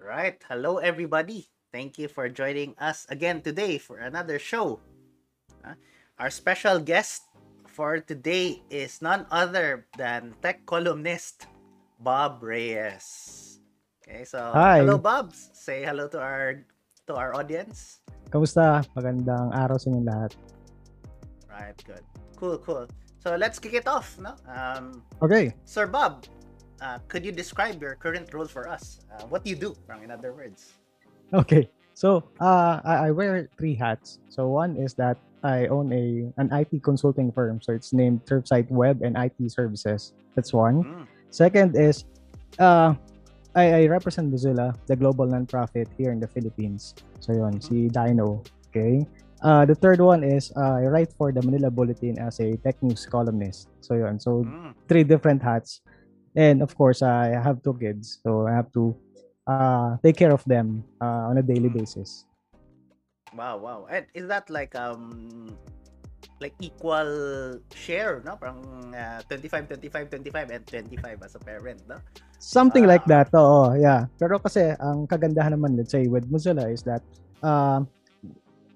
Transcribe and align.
right. 0.00 0.36
Hello, 0.48 0.78
everybody. 0.78 1.48
Thank 1.72 1.98
you 1.98 2.08
for 2.08 2.28
joining 2.28 2.74
us 2.78 3.06
again 3.08 3.42
today 3.42 3.78
for 3.78 3.98
another 3.98 4.38
show. 4.38 4.80
Uh, 5.64 5.74
our 6.18 6.30
special 6.30 6.80
guest 6.80 7.22
for 7.66 8.00
today 8.00 8.62
is 8.70 9.00
none 9.00 9.26
other 9.30 9.86
than 9.96 10.34
tech 10.42 10.66
columnist 10.66 11.46
Bob 12.00 12.42
Reyes. 12.42 13.60
Okay, 14.02 14.24
so 14.24 14.50
Hi. 14.52 14.82
hello, 14.82 14.98
Bobs. 14.98 15.50
Say 15.54 15.84
hello 15.86 16.08
to 16.08 16.18
our 16.18 16.66
to 17.06 17.14
our 17.14 17.36
audience. 17.36 18.02
Kamusta? 18.34 18.82
Magandang 18.98 19.54
araw 19.54 19.78
sa 19.78 19.90
inyong 19.90 20.06
lahat. 20.06 20.32
Right, 21.46 21.78
good, 21.86 22.02
cool, 22.34 22.58
cool. 22.58 22.86
So 23.20 23.36
let's 23.36 23.60
kick 23.60 23.76
it 23.76 23.86
off, 23.86 24.16
no? 24.18 24.32
Um, 24.48 25.04
Okay. 25.20 25.52
Sir 25.68 25.86
Bob, 25.86 26.24
uh, 26.80 26.98
could 27.08 27.24
you 27.24 27.32
describe 27.32 27.80
your 27.80 27.94
current 27.94 28.32
role 28.32 28.48
for 28.48 28.68
us? 28.68 29.00
Uh, 29.12 29.24
what 29.28 29.44
do 29.44 29.50
you 29.50 29.56
do, 29.56 29.76
in 30.02 30.10
other 30.10 30.32
words? 30.32 30.72
Okay. 31.32 31.68
So, 31.94 32.24
uh, 32.40 32.80
I, 32.84 33.08
I 33.08 33.10
wear 33.10 33.48
three 33.58 33.74
hats. 33.74 34.18
So, 34.28 34.48
one 34.48 34.76
is 34.76 34.94
that 34.94 35.18
I 35.44 35.66
own 35.68 35.92
a 35.92 36.32
an 36.40 36.48
IT 36.48 36.82
consulting 36.82 37.30
firm. 37.32 37.60
So, 37.60 37.72
it's 37.72 37.92
named 37.92 38.24
Surfside 38.24 38.70
Web 38.70 39.02
and 39.02 39.16
IT 39.20 39.36
Services. 39.52 40.12
That's 40.34 40.52
one. 40.52 40.84
Mm, 40.84 41.06
Second 41.28 41.76
is, 41.76 42.04
uh, 42.58 42.94
I, 43.54 43.84
I 43.84 43.86
represent 43.86 44.32
Mozilla, 44.32 44.74
the 44.86 44.96
global 44.96 45.26
nonprofit 45.26 45.86
here 45.98 46.10
in 46.10 46.20
the 46.20 46.28
Philippines. 46.28 46.94
So, 47.20 47.34
yun, 47.34 47.60
si 47.60 47.88
Dino. 47.88 48.42
Okay. 48.72 49.04
Uh, 49.42 49.64
the 49.64 49.74
third 49.74 50.00
one 50.00 50.24
is 50.24 50.52
uh, 50.56 50.80
I 50.80 50.88
write 50.88 51.12
for 51.12 51.32
the 51.32 51.42
Manila 51.42 51.70
Bulletin 51.70 52.18
as 52.18 52.40
a 52.40 52.56
tech 52.64 52.80
news 52.82 53.04
columnist. 53.04 53.68
So, 53.80 53.94
yun. 53.94 54.18
So, 54.18 54.44
mm. 54.44 54.72
three 54.88 55.04
different 55.04 55.42
hats 55.42 55.82
and 56.36 56.62
of 56.62 56.74
course 56.76 57.02
i 57.02 57.28
have 57.34 57.62
two 57.62 57.74
kids 57.78 58.20
so 58.22 58.46
i 58.46 58.52
have 58.54 58.70
to 58.72 58.94
uh 59.46 59.96
take 60.02 60.16
care 60.16 60.30
of 60.32 60.44
them 60.44 60.84
uh, 61.02 61.30
on 61.30 61.38
a 61.38 61.42
daily 61.42 61.68
basis 61.68 62.26
Wow, 63.30 63.62
wow. 63.62 63.86
And 63.86 64.06
is 64.10 64.26
that 64.26 64.50
like 64.50 64.74
um 64.74 65.54
like 66.42 66.50
equal 66.58 67.06
share, 67.70 68.18
no? 68.26 68.34
Parang 68.34 68.90
uh, 68.90 69.22
25, 69.30 69.70
25, 69.70 70.10
25 70.10 70.50
and 70.50 70.66
25 70.66 71.22
as 71.22 71.34
a 71.38 71.38
parent, 71.38 71.78
no? 71.86 72.02
something 72.42 72.88
like 72.90 73.04
Ah. 73.06 73.10
that 73.12 73.28
oo 73.36 73.76
yeah 73.76 74.08
pero 74.18 74.40
kasi 74.40 74.72
ang 74.80 75.04
kagandahan 75.04 75.52
naman 75.54 75.76
let's 75.76 75.92
say 75.92 76.08
with 76.08 76.24
Mozilla 76.26 76.66
is 76.72 76.80
that 76.88 77.04
uh, 77.44 77.84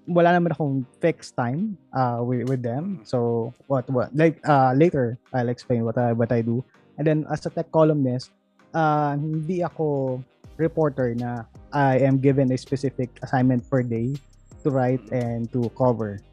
wala 0.05 0.37
naman 0.37 0.53
akong 0.53 0.85
fixed 1.01 1.33
time 1.35 1.73
uh 1.91 2.21
with, 2.21 2.45
with 2.47 2.61
them 2.61 3.01
Mm. 3.01 3.09
so 3.09 3.49
what 3.65 3.83
what 3.89 4.13
like 4.13 4.37
uh 4.45 4.69
later 4.77 5.17
I'll 5.33 5.49
explain 5.49 5.81
what 5.83 5.97
I 5.97 6.13
what 6.13 6.29
I 6.31 6.45
do 6.45 6.61
and 6.97 7.07
then 7.07 7.25
as 7.31 7.45
a 7.45 7.51
tech 7.51 7.71
columnist 7.71 8.31
uh 8.73 9.15
hindi 9.15 9.63
ako 9.63 10.19
reporter 10.57 11.15
na 11.15 11.43
I 11.75 11.99
am 11.99 12.19
given 12.19 12.51
a 12.51 12.57
specific 12.57 13.11
assignment 13.23 13.67
per 13.67 13.83
day 13.83 14.15
to 14.63 14.71
write 14.71 15.03
and 15.11 15.51
to 15.51 15.67
cover 15.75 16.23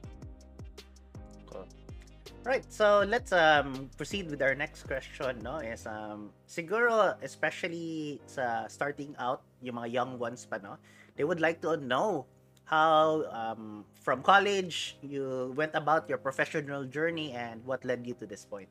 Right. 2.42 2.66
So 2.74 3.06
let's 3.06 3.30
um 3.30 3.86
proceed 3.94 4.26
with 4.26 4.42
our 4.42 4.58
next 4.58 4.82
question, 4.90 5.38
no? 5.46 5.62
Is 5.62 5.86
um 5.86 6.34
siguro 6.50 7.14
especially 7.22 8.18
sa 8.26 8.66
starting 8.66 9.14
out, 9.14 9.46
yung 9.62 9.78
mga 9.78 9.94
young 9.94 10.18
ones 10.18 10.42
pa, 10.42 10.58
no? 10.58 10.74
They 11.14 11.22
would 11.22 11.38
like 11.38 11.62
to 11.62 11.78
know 11.78 12.26
how 12.66 13.30
um 13.30 13.86
from 14.02 14.26
college 14.26 14.98
you 15.06 15.54
went 15.54 15.78
about 15.78 16.10
your 16.10 16.18
professional 16.18 16.82
journey 16.82 17.30
and 17.30 17.62
what 17.62 17.86
led 17.86 18.02
you 18.02 18.18
to 18.18 18.26
this 18.26 18.42
point. 18.42 18.66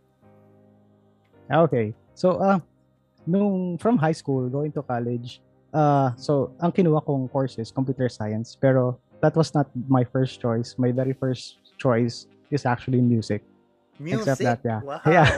Okay. 1.52 1.94
So, 2.16 2.38
uh, 2.40 2.60
nung 3.28 3.78
from 3.78 3.98
high 3.98 4.16
school 4.16 4.50
going 4.50 4.72
to 4.74 4.82
college, 4.82 5.42
uh, 5.74 6.12
so 6.18 6.52
ang 6.62 6.72
kinuha 6.72 7.04
kong 7.06 7.28
course 7.30 7.58
is 7.60 7.72
computer 7.72 8.10
science, 8.10 8.58
pero 8.60 8.98
that 9.22 9.36
was 9.36 9.54
not 9.54 9.68
my 9.88 10.04
first 10.04 10.40
choice. 10.42 10.76
My 10.78 10.92
very 10.92 11.14
first 11.14 11.58
choice 11.78 12.28
is 12.50 12.66
actually 12.66 13.02
music. 13.02 13.44
Music. 14.00 14.28
Except 14.34 14.42
that, 14.42 14.60
yeah. 14.66 14.82
Wow. 14.82 15.02
Yeah. 15.06 15.30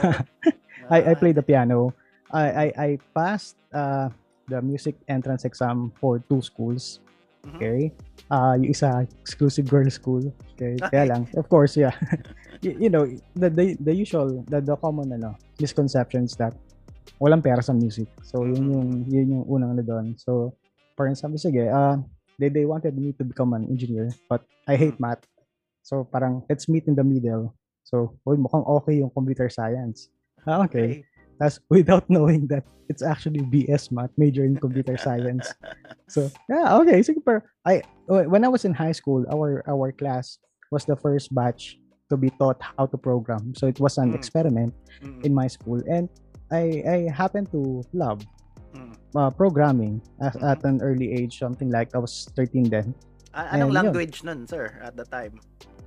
I, 0.90 1.12
I 1.12 1.12
Ah, 1.12 1.18
played 1.18 1.36
the 1.36 1.42
piano. 1.42 1.92
I, 2.32 2.44
I, 2.44 2.66
I 2.76 2.88
passed 3.14 3.56
uh, 3.72 4.08
the 4.48 4.60
music 4.60 4.96
entrance 5.08 5.44
exam 5.44 5.92
for 6.00 6.18
two 6.28 6.42
schools. 6.42 7.00
Mhm. 7.44 7.56
Okay? 7.56 7.78
Uh, 8.32 8.56
yung 8.56 8.72
isa, 8.72 9.04
exclusive 9.20 9.68
girl 9.68 9.86
school. 9.92 10.24
Okay? 10.56 10.74
Okay. 10.80 10.88
Kaya 10.90 11.04
lang, 11.12 11.22
of 11.36 11.46
course, 11.48 11.76
yeah. 11.76 11.92
you, 12.64 12.88
you 12.88 12.90
know, 12.90 13.04
the, 13.36 13.48
the, 13.52 13.76
the 13.80 13.94
usual, 13.94 14.42
the, 14.48 14.60
the 14.60 14.76
common 14.80 15.12
ano, 15.12 15.36
misconceptions 15.60 16.34
that 16.40 16.56
walang 17.20 17.44
pera 17.44 17.62
sa 17.62 17.72
music. 17.72 18.08
So, 18.24 18.42
yun 18.48 18.64
Mhm. 18.64 18.72
yung, 18.72 18.88
yun 19.06 19.26
yung 19.38 19.44
unang 19.46 19.70
ano 19.78 19.82
doon. 19.84 20.06
So, 20.16 20.56
parang 20.96 21.14
sabi, 21.14 21.36
sige, 21.36 21.68
uh, 21.68 22.00
they, 22.40 22.48
they 22.48 22.64
wanted 22.64 22.96
me 22.96 23.12
to 23.14 23.24
become 23.24 23.52
an 23.52 23.68
engineer, 23.68 24.10
but 24.26 24.42
I 24.66 24.74
hate 24.74 24.98
math. 24.98 25.22
So, 25.84 26.08
parang, 26.08 26.42
let's 26.48 26.66
meet 26.66 26.88
in 26.88 26.96
the 26.96 27.04
middle. 27.04 27.52
So, 27.84 28.16
uy, 28.24 28.40
mukhang 28.40 28.64
okay 28.64 29.04
yung 29.04 29.12
computer 29.12 29.52
science. 29.52 30.08
Ah, 30.48 30.64
okay. 30.64 31.04
That's 31.38 31.58
without 31.70 32.08
knowing 32.08 32.46
that 32.48 32.64
it's 32.88 33.02
actually 33.02 33.40
BS 33.40 33.90
math, 33.92 34.10
major 34.16 34.44
in 34.44 34.56
computer 34.56 34.96
science. 34.98 35.54
So 36.08 36.28
yeah, 36.48 36.76
okay. 36.84 37.00
So 37.02 37.14
pero 37.24 37.40
I 37.64 37.82
when 38.06 38.44
I 38.44 38.48
was 38.52 38.64
in 38.64 38.74
high 38.74 38.92
school, 38.92 39.24
our 39.32 39.64
our 39.66 39.90
class 39.92 40.38
was 40.70 40.84
the 40.84 40.96
first 40.96 41.32
batch 41.34 41.80
to 42.12 42.16
be 42.20 42.28
taught 42.36 42.60
how 42.60 42.84
to 42.86 42.98
program. 43.00 43.54
So 43.56 43.66
it 43.66 43.80
was 43.80 43.96
an 43.96 44.12
Mm. 44.12 44.18
experiment 44.20 44.72
Mm, 45.00 45.24
in 45.24 45.32
my 45.32 45.48
school, 45.48 45.80
and 45.88 46.08
I 46.52 46.84
I 46.84 46.98
happened 47.08 47.48
to 47.56 47.80
love 47.96 48.20
mm. 48.76 48.92
uh, 49.16 49.32
programming 49.32 50.04
at, 50.20 50.36
Mhm. 50.36 50.44
at 50.52 50.58
an 50.68 50.76
early 50.84 51.08
age, 51.12 51.40
something 51.40 51.72
like 51.72 51.90
I 51.96 51.98
was 51.98 52.28
13 52.36 52.68
then. 52.68 52.92
A- 53.32 53.56
anong 53.56 53.72
And 53.72 53.72
yun. 53.72 53.72
language 53.90 54.22
nun, 54.22 54.44
sir, 54.46 54.76
at 54.84 54.94
the 54.94 55.08
time? 55.08 55.40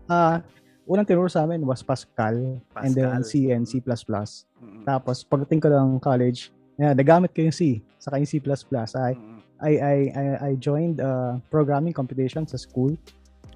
Uh, 0.10 0.42
unang 0.88 1.06
tinuro 1.06 1.28
sa 1.28 1.44
amin 1.44 1.62
was 1.68 1.84
Pascal, 1.84 2.58
and 2.80 2.92
then 2.96 3.22
Pascal. 3.22 3.28
C 3.28 3.52
and 3.52 3.68
C++. 3.68 3.84
Mm, 3.84 4.88
Tapos 4.88 5.22
pagdating 5.28 5.60
ko 5.62 5.68
ng 5.68 6.00
college, 6.00 6.50
yeah, 6.80 6.96
nagamit 6.96 7.36
ko 7.36 7.44
yung 7.44 7.54
C, 7.54 7.84
saka 8.00 8.18
yung 8.18 8.30
C++. 8.30 8.40
I 8.40 9.14
mm, 9.14 9.40
I 9.60 9.72
I 9.78 9.96
I, 10.16 10.26
I 10.42 10.52
joined 10.58 11.04
uh, 11.04 11.38
programming 11.52 11.92
competition 11.92 12.48
sa 12.48 12.56
school 12.56 12.96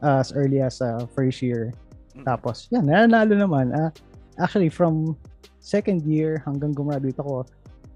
uh, 0.04 0.20
as 0.20 0.36
early 0.36 0.60
as 0.60 0.84
uh, 0.84 1.08
first 1.16 1.40
year. 1.40 1.72
mm. 2.14 2.28
Tapos, 2.28 2.68
yan, 2.70 2.86
nanalo 2.86 3.34
naman. 3.34 3.72
Ah, 3.72 3.90
actually, 4.38 4.70
from 4.70 5.16
second 5.64 6.04
year 6.04 6.44
hanggang 6.44 6.76
gumraduate 6.76 7.18
ako, 7.18 7.48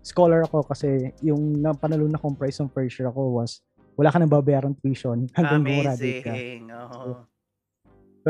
scholar 0.05 0.45
ako 0.45 0.63
kasi 0.63 1.11
yung 1.19 1.59
napanalo 1.59 2.07
na 2.07 2.21
kong 2.21 2.37
prize 2.37 2.61
ng 2.61 2.69
first 2.71 2.95
year 3.01 3.09
ako 3.09 3.41
was 3.41 3.65
wala 3.97 4.11
ka 4.11 4.19
nang 4.21 4.31
babayaran 4.31 4.75
tuition 4.79 5.25
hanggang 5.33 5.65
gumraduate 5.65 6.21
ka. 6.23 6.31
Amazing. 6.31 6.69
Oh. 6.71 6.87
So, 6.91 6.99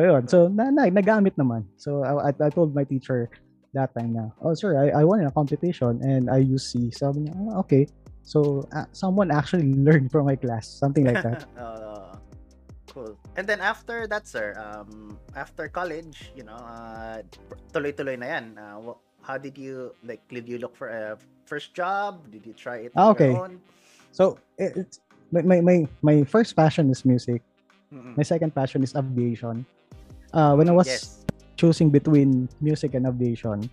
yun. 0.03 0.28
So, 0.28 0.47
na, 0.47 0.67
na, 0.69 0.91
nagamit 0.91 1.39
naman. 1.39 1.63
So, 1.78 2.03
I, 2.03 2.35
I, 2.35 2.50
told 2.50 2.75
my 2.75 2.83
teacher 2.83 3.29
that 3.73 3.95
time 3.95 4.13
na, 4.13 4.31
oh, 4.44 4.53
sir, 4.53 4.75
I, 4.75 5.01
I 5.01 5.03
won 5.03 5.19
in 5.22 5.28
a 5.28 5.31
competition 5.31 6.03
and 6.03 6.29
I 6.29 6.44
use 6.44 6.72
C. 6.72 6.91
Sabi 6.91 7.28
niya, 7.28 7.35
"Ah, 7.51 7.63
okay. 7.63 7.88
So, 8.23 8.67
uh, 8.75 8.89
someone 8.91 9.31
actually 9.31 9.72
learned 9.88 10.11
from 10.11 10.25
my 10.25 10.35
class. 10.35 10.67
Something 10.67 11.05
like 11.05 11.23
that. 11.23 11.47
Oh, 11.55 12.11
cool. 12.91 13.13
And 13.35 13.47
then 13.47 13.59
after 13.59 14.07
that, 14.07 14.28
sir, 14.28 14.55
um, 14.55 15.19
after 15.35 15.67
college, 15.67 16.31
you 16.35 16.44
know, 16.44 16.59
uh, 16.59 17.23
tuloy-tuloy 17.72 18.19
na 18.19 18.28
yan. 18.39 18.45
Uh, 18.57 18.95
how 19.22 19.38
did 19.38 19.57
you, 19.57 19.91
like, 20.03 20.22
did 20.28 20.47
you 20.47 20.57
look 20.59 20.75
for 20.75 20.88
a 20.89 21.17
first 21.45 21.73
job? 21.75 22.31
Did 22.31 22.45
you 22.45 22.53
try 22.53 22.88
it 22.88 22.91
on 22.95 23.00
Ah, 23.00 23.09
okay. 23.11 23.31
your 23.31 23.44
own? 23.44 23.59
So, 24.11 24.39
it, 24.57 24.75
it's, 24.75 25.00
my, 25.31 25.41
my, 25.41 25.59
my, 25.61 25.78
my 26.01 26.17
first 26.23 26.55
passion 26.55 26.89
is 26.89 27.03
music. 27.03 27.41
Mm-mm. 27.94 28.16
My 28.17 28.23
second 28.23 28.55
passion 28.55 28.84
is 28.84 28.95
aviation. 28.95 29.66
Uh, 30.35 30.53
when 30.56 30.68
I 30.68 30.75
was 30.75 30.88
Yes. 30.88 31.23
choosing 31.56 31.90
between 31.90 32.50
music 32.59 32.94
and 32.94 33.07
aviation, 33.07 33.69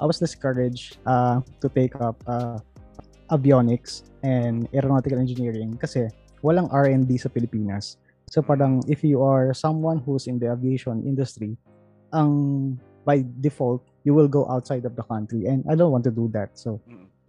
I 0.00 0.06
was 0.06 0.18
discouraged 0.18 0.96
uh, 1.06 1.40
to 1.60 1.68
take 1.68 1.94
up 2.00 2.16
uh, 2.26 2.58
avionics 3.30 4.02
and 4.22 4.66
aeronautical 4.72 5.18
engineering 5.18 5.76
kasi 5.76 6.08
walang 6.40 6.72
R&D 6.72 7.20
sa 7.20 7.28
Pilipinas. 7.28 8.00
So 8.32 8.40
parang 8.40 8.80
if 8.88 9.04
you 9.04 9.22
are 9.22 9.52
someone 9.52 10.00
who's 10.00 10.26
in 10.26 10.40
the 10.40 10.50
aviation 10.52 11.04
industry, 11.04 11.56
ang 12.12 12.80
by 13.04 13.22
default, 13.40 13.84
you 14.04 14.14
will 14.14 14.28
go 14.28 14.48
outside 14.48 14.84
of 14.88 14.96
the 14.96 15.04
country 15.04 15.44
and 15.46 15.62
I 15.68 15.76
don't 15.76 15.92
want 15.92 16.04
to 16.08 16.14
do 16.14 16.32
that. 16.32 16.56
So 16.56 16.80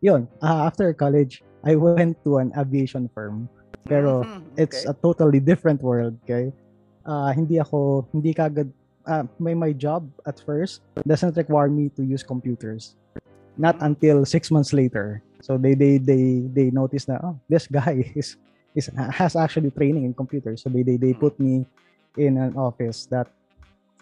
yun, 0.01 0.27
uh, 0.41 0.63
after 0.65 0.91
college, 0.95 1.43
I 1.65 1.75
went 1.75 2.17
to 2.23 2.37
an 2.39 2.55
aviation 2.55 3.11
firm 3.11 3.51
pero 3.87 4.23
Mhm, 4.23 4.51
it's 4.59 4.83
a 4.87 4.95
totally 4.95 5.39
different 5.39 5.79
world, 5.83 6.19
okay? 6.23 6.51
Uh, 7.07 7.31
hindi 7.31 7.55
ako, 7.55 8.03
hindi 8.11 8.35
kagad, 8.35 8.67
uh, 9.07 9.23
may 9.39 9.55
my 9.55 9.71
job 9.71 10.03
at 10.27 10.43
first 10.43 10.83
doesn't 11.07 11.39
require 11.39 11.71
me 11.71 11.87
to 11.95 12.03
use 12.03 12.19
computers. 12.21 12.99
Not 13.55 13.79
Mm. 13.79 13.95
until 13.95 14.17
six 14.27 14.51
months 14.51 14.75
later. 14.75 15.23
So 15.41 15.55
they 15.57 15.73
they 15.73 15.97
they 15.97 16.43
they 16.51 16.67
notice 16.69 17.07
na 17.07 17.17
oh 17.23 17.35
this 17.47 17.65
guy 17.65 18.03
is 18.19 18.35
is 18.75 18.91
has 18.93 19.33
actually 19.39 19.71
training 19.71 20.03
in 20.03 20.13
computers. 20.13 20.61
So 20.61 20.69
they 20.69 20.83
they 20.83 20.99
they 20.99 21.15
put 21.15 21.39
me 21.39 21.63
in 22.19 22.37
an 22.37 22.53
office 22.59 23.07
that 23.09 23.31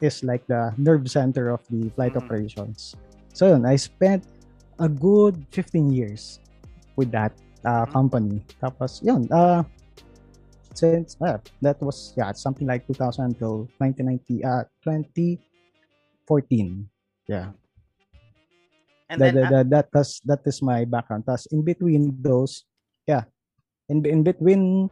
is 0.02 0.26
like 0.26 0.44
the 0.50 0.74
nerve 0.76 1.08
center 1.08 1.54
of 1.54 1.62
the 1.70 1.88
flight 1.94 2.18
Mm. 2.18 2.26
operations. 2.26 2.98
So 3.32 3.48
yun, 3.54 3.64
I 3.70 3.78
spent 3.78 4.26
a 4.82 4.90
good 4.90 5.40
15 5.54 5.94
years 5.94 6.40
with 6.98 7.12
that 7.16 7.32
uh, 7.64 7.86
company. 7.88 8.44
Tapos, 8.60 9.00
yun, 9.06 9.28
uh, 9.32 9.64
since, 10.78 11.16
uh, 11.22 11.38
that 11.62 11.82
was, 11.82 12.14
yeah, 12.18 12.34
something 12.34 12.68
like 12.68 12.86
2000 12.88 13.26
until 13.26 13.70
1990, 13.78 14.44
uh, 14.44 14.64
2014. 14.84 16.90
Yeah. 17.28 17.52
And 19.10 19.22
that, 19.22 19.34
then, 19.34 19.44
that, 19.44 19.52
that, 19.52 19.70
that, 19.70 19.92
tas- 19.94 20.22
that 20.26 20.42
is 20.46 20.62
my 20.62 20.86
background. 20.86 21.24
that's 21.28 21.46
in 21.48 21.64
between 21.64 22.16
those, 22.22 22.64
yeah, 23.08 23.24
in, 23.90 24.06
in 24.06 24.24
between 24.24 24.90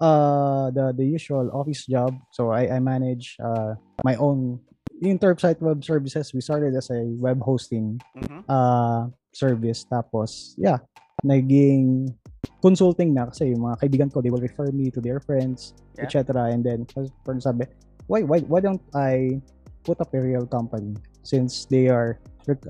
uh, 0.00 0.70
the, 0.70 0.94
the 0.96 1.04
usual 1.04 1.50
office 1.52 1.86
job, 1.86 2.16
so 2.32 2.50
I, 2.50 2.76
I 2.76 2.80
manage 2.80 3.36
uh, 3.42 3.74
my 4.04 4.14
own 4.16 4.60
Interpsite 5.02 5.60
Web 5.60 5.84
Services. 5.84 6.34
We 6.34 6.40
started 6.40 6.74
as 6.74 6.90
a 6.90 7.02
web 7.18 7.40
hosting 7.40 8.00
uh, 8.16 8.20
mhm. 8.20 8.44
uh, 8.48 9.08
service. 9.32 9.86
Tapos, 9.86 10.54
yeah, 10.58 10.78
naging 11.24 12.14
consulting 12.62 13.14
na 13.14 13.30
kasi 13.30 13.54
yung 13.54 13.66
mga 13.66 13.76
kaibigan 13.80 14.08
ko, 14.12 14.20
they 14.20 14.30
will 14.30 14.42
refer 14.42 14.70
me 14.74 14.90
to 14.90 15.00
their 15.00 15.20
friends, 15.20 15.74
Yeah. 15.98 16.06
etc. 16.06 16.50
And 16.50 16.62
then, 16.62 16.86
parang 17.26 17.42
sabi, 17.42 17.66
why, 18.06 18.22
why, 18.22 18.40
why 18.46 18.60
don't 18.62 18.82
I 18.94 19.42
put 19.82 20.00
up 20.00 20.14
a 20.14 20.20
real 20.20 20.46
company 20.46 20.94
since 21.22 21.66
they 21.66 21.90
are, 21.90 22.18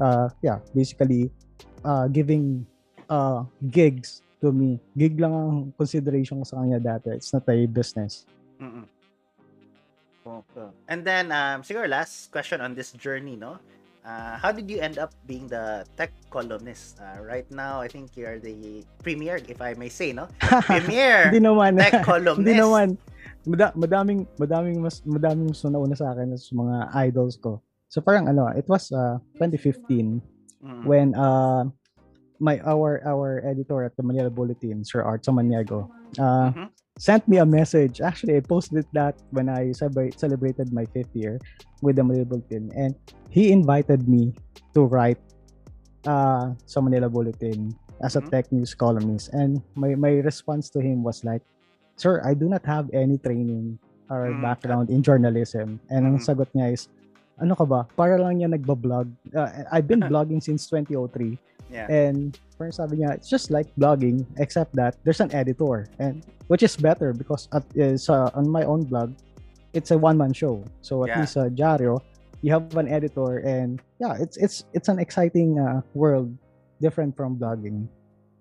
uh, 0.01 0.29
yeah, 0.41 0.61
basically 0.75 1.31
uh, 1.85 2.09
giving 2.09 2.65
uh, 3.09 3.45
gigs 3.69 4.23
to 4.41 4.53
me. 4.53 4.81
Gig 4.97 5.21
lang 5.21 5.33
ang 5.35 5.51
consideration 5.77 6.41
ko 6.41 6.45
sa 6.45 6.57
kanya 6.65 6.81
dati. 6.81 7.13
It's 7.17 7.33
not 7.33 7.45
a 7.49 7.67
business. 7.67 8.25
Mm-mm. 8.61 8.87
Cool. 10.25 10.45
And 10.89 11.05
then, 11.05 11.33
um, 11.33 11.65
siguro 11.65 11.89
last 11.89 12.29
question 12.31 12.61
on 12.61 12.75
this 12.77 12.93
journey, 12.93 13.37
no? 13.37 13.57
Uh, 14.09 14.41
how 14.41 14.49
did 14.49 14.65
you 14.73 14.81
end 14.81 14.97
up 14.97 15.13
being 15.29 15.45
the 15.53 15.85
tech 16.01 16.09
columnist? 16.33 16.97
Uh, 16.97 17.21
right 17.21 17.45
now, 17.53 17.85
I 17.85 17.89
think 17.93 18.17
you're 18.17 18.41
the 18.41 18.81
premier, 19.05 19.37
if 19.37 19.61
I 19.61 19.77
may 19.77 19.93
say, 19.93 20.17
no? 20.17 20.33
Premier 20.65 21.29
Hindi 21.29 21.45
naman. 21.45 21.77
tech 21.77 22.01
columnist. 22.09 22.41
Hindi 22.41 22.57
naman. 22.57 22.97
Mada, 23.45 23.69
madaming 23.77 24.25
madaming 24.41 24.81
mas 24.81 25.05
madaming 25.05 25.53
mas 25.53 25.61
nauna 25.61 25.93
sa 25.93 26.17
akin 26.17 26.33
sa 26.41 26.53
mga 26.57 26.77
idols 27.05 27.37
ko. 27.37 27.61
So 27.93 28.01
parang 28.01 28.29
ano, 28.33 28.49
it 28.57 28.65
was 28.65 28.89
uh, 28.93 29.21
2015 29.37 30.25
Mm. 30.59 30.91
when 30.91 31.15
uh 31.15 31.63
my 32.43 32.59
our 32.67 32.99
our 33.07 33.39
editor 33.47 33.87
at 33.87 33.95
the 33.95 34.03
Manila 34.03 34.27
Bulletin, 34.27 34.83
Sir 34.83 35.07
Art 35.07 35.23
Samaniago, 35.23 35.87
uh, 36.19 36.51
Mhm. 36.51 36.67
Sent 36.99 37.25
me 37.31 37.39
a 37.39 37.47
message. 37.47 38.03
Actually, 38.03 38.37
I 38.37 38.43
posted 38.43 38.85
that 38.93 39.17
when 39.31 39.49
I 39.49 39.71
celebrated 39.73 40.75
my 40.75 40.85
fifth 40.91 41.15
year 41.15 41.39
with 41.81 41.97
the 41.97 42.05
Manila 42.05 42.27
Bulletin, 42.27 42.69
and 42.75 42.93
he 43.31 43.53
invited 43.55 44.09
me 44.09 44.35
to 44.75 44.85
write 44.85 45.19
uh, 46.07 46.55
sa 46.65 46.81
Manila 46.81 47.09
Bulletin 47.09 47.75
as 48.01 48.15
a 48.17 48.23
Mhm. 48.23 48.31
tech 48.31 48.47
news 48.53 48.73
columnist. 48.73 49.29
And 49.35 49.61
my, 49.75 49.95
my 49.95 50.23
response 50.23 50.71
to 50.73 50.81
him 50.81 51.03
was 51.03 51.25
like, 51.25 51.43
Sir, 51.99 52.23
I 52.23 52.33
do 52.35 52.47
not 52.47 52.63
have 52.65 52.87
any 52.95 53.19
training 53.19 53.79
or 54.09 54.31
Mm. 54.33 54.41
background 54.41 54.87
in 54.89 55.03
journalism. 55.03 55.83
And 55.91 56.07
ang 56.07 56.17
Mhm. 56.17 56.25
sagot 56.25 56.49
niya 56.55 56.73
is, 56.73 56.87
ano 57.37 57.59
ka 57.59 57.67
ba? 57.67 57.91
Para 57.99 58.15
lang 58.17 58.39
niya 58.39 58.49
nagbablog. 58.55 59.11
Uh, 59.35 59.51
I've 59.71 59.91
been 59.91 60.01
blogging 60.11 60.39
since 60.39 60.71
2003. 60.71 61.37
Yeah. 61.71 61.87
And 61.91 62.39
parang 62.57 62.73
sabi 62.73 63.05
niya, 63.05 63.15
it's 63.15 63.29
just 63.29 63.51
like 63.51 63.69
blogging, 63.77 64.25
except 64.41 64.75
that 64.77 64.97
there's 65.05 65.21
an 65.21 65.33
editor, 65.33 65.87
and 65.99 66.25
which 66.49 66.63
is 66.63 66.77
better 66.77 67.13
because 67.13 67.49
at 67.53 67.65
is 67.77 68.09
uh, 68.09 68.33
on 68.35 68.49
my 68.49 68.65
own 68.65 68.85
blog, 68.85 69.13
it's 69.73 69.93
a 69.93 69.99
one 69.99 70.17
man 70.17 70.33
show. 70.33 70.65
So 70.81 71.05
at 71.05 71.13
Yeah. 71.13 71.21
least 71.21 71.37
uh, 71.37 71.49
Diario, 71.53 72.01
you 72.41 72.53
have 72.57 72.73
an 72.77 72.89
editor, 72.89 73.45
and 73.45 73.81
yeah, 74.01 74.17
it's 74.17 74.37
it's 74.41 74.65
it's 74.73 74.89
an 74.89 74.99
exciting 74.99 75.61
uh, 75.61 75.85
world, 75.93 76.33
different 76.81 77.17
from 77.17 77.37
blogging. 77.37 77.87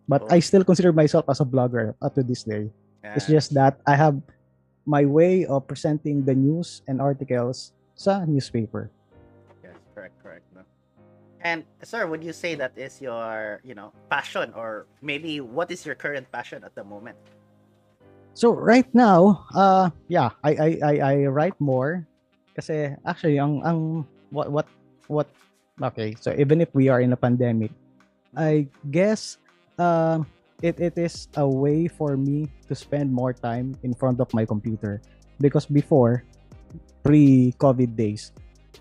But 0.08 0.24
I 0.32 0.40
still 0.40 0.64
consider 0.64 0.96
myself 0.96 1.28
as 1.28 1.44
a 1.44 1.46
blogger 1.46 1.92
up 2.00 2.16
to 2.16 2.24
this 2.24 2.44
day. 2.48 2.72
It's 3.16 3.28
just 3.28 3.54
that 3.56 3.80
I 3.88 3.96
have 3.96 4.20
my 4.88 5.04
way 5.04 5.44
of 5.48 5.68
presenting 5.68 6.24
the 6.24 6.36
news 6.36 6.80
and 6.88 7.00
articles 7.04 7.72
sa 7.96 8.24
newspaper. 8.24 8.88
Yes, 9.64 9.76
correct, 9.96 10.16
correct. 10.24 10.44
No? 10.56 10.64
And 11.42 11.63
sir, 11.84 12.07
would 12.07 12.24
you 12.24 12.34
say 12.34 12.56
that 12.56 12.74
is 12.75 13.01
your, 13.01 13.62
you 13.63 13.75
know, 13.75 13.94
passion 14.10 14.54
or 14.56 14.88
maybe 15.01 15.39
what 15.39 15.69
is 15.72 15.86
your 15.86 15.95
current 15.95 16.31
passion 16.31 16.63
at 16.63 16.74
the 16.75 16.84
moment? 16.84 17.18
So 18.34 18.54
right 18.54 18.88
now, 18.94 19.45
uh 19.54 19.89
yeah, 20.07 20.30
I 20.44 20.51
I 20.54 20.69
I, 20.81 20.94
I 21.01 21.16
write 21.25 21.57
more 21.57 22.06
kasi 22.57 22.94
actually 23.06 23.38
ang 23.38 23.62
ang 23.62 24.06
what 24.34 24.50
what 24.50 24.68
what 25.10 25.28
okay, 25.81 26.18
so 26.18 26.34
even 26.38 26.62
if 26.62 26.69
we 26.74 26.89
are 26.89 27.01
in 27.01 27.13
a 27.13 27.19
pandemic, 27.19 27.69
I 28.33 28.69
guess 28.90 29.38
uh, 29.78 30.22
it 30.62 30.78
it 30.81 30.98
is 30.98 31.30
a 31.38 31.45
way 31.45 31.88
for 31.88 32.18
me 32.18 32.50
to 32.69 32.74
spend 32.74 33.13
more 33.13 33.33
time 33.33 33.78
in 33.86 33.94
front 33.94 34.22
of 34.22 34.30
my 34.33 34.45
computer 34.45 35.01
because 35.42 35.66
before 35.66 36.25
pre-COVID 37.06 37.95
days, 37.95 38.33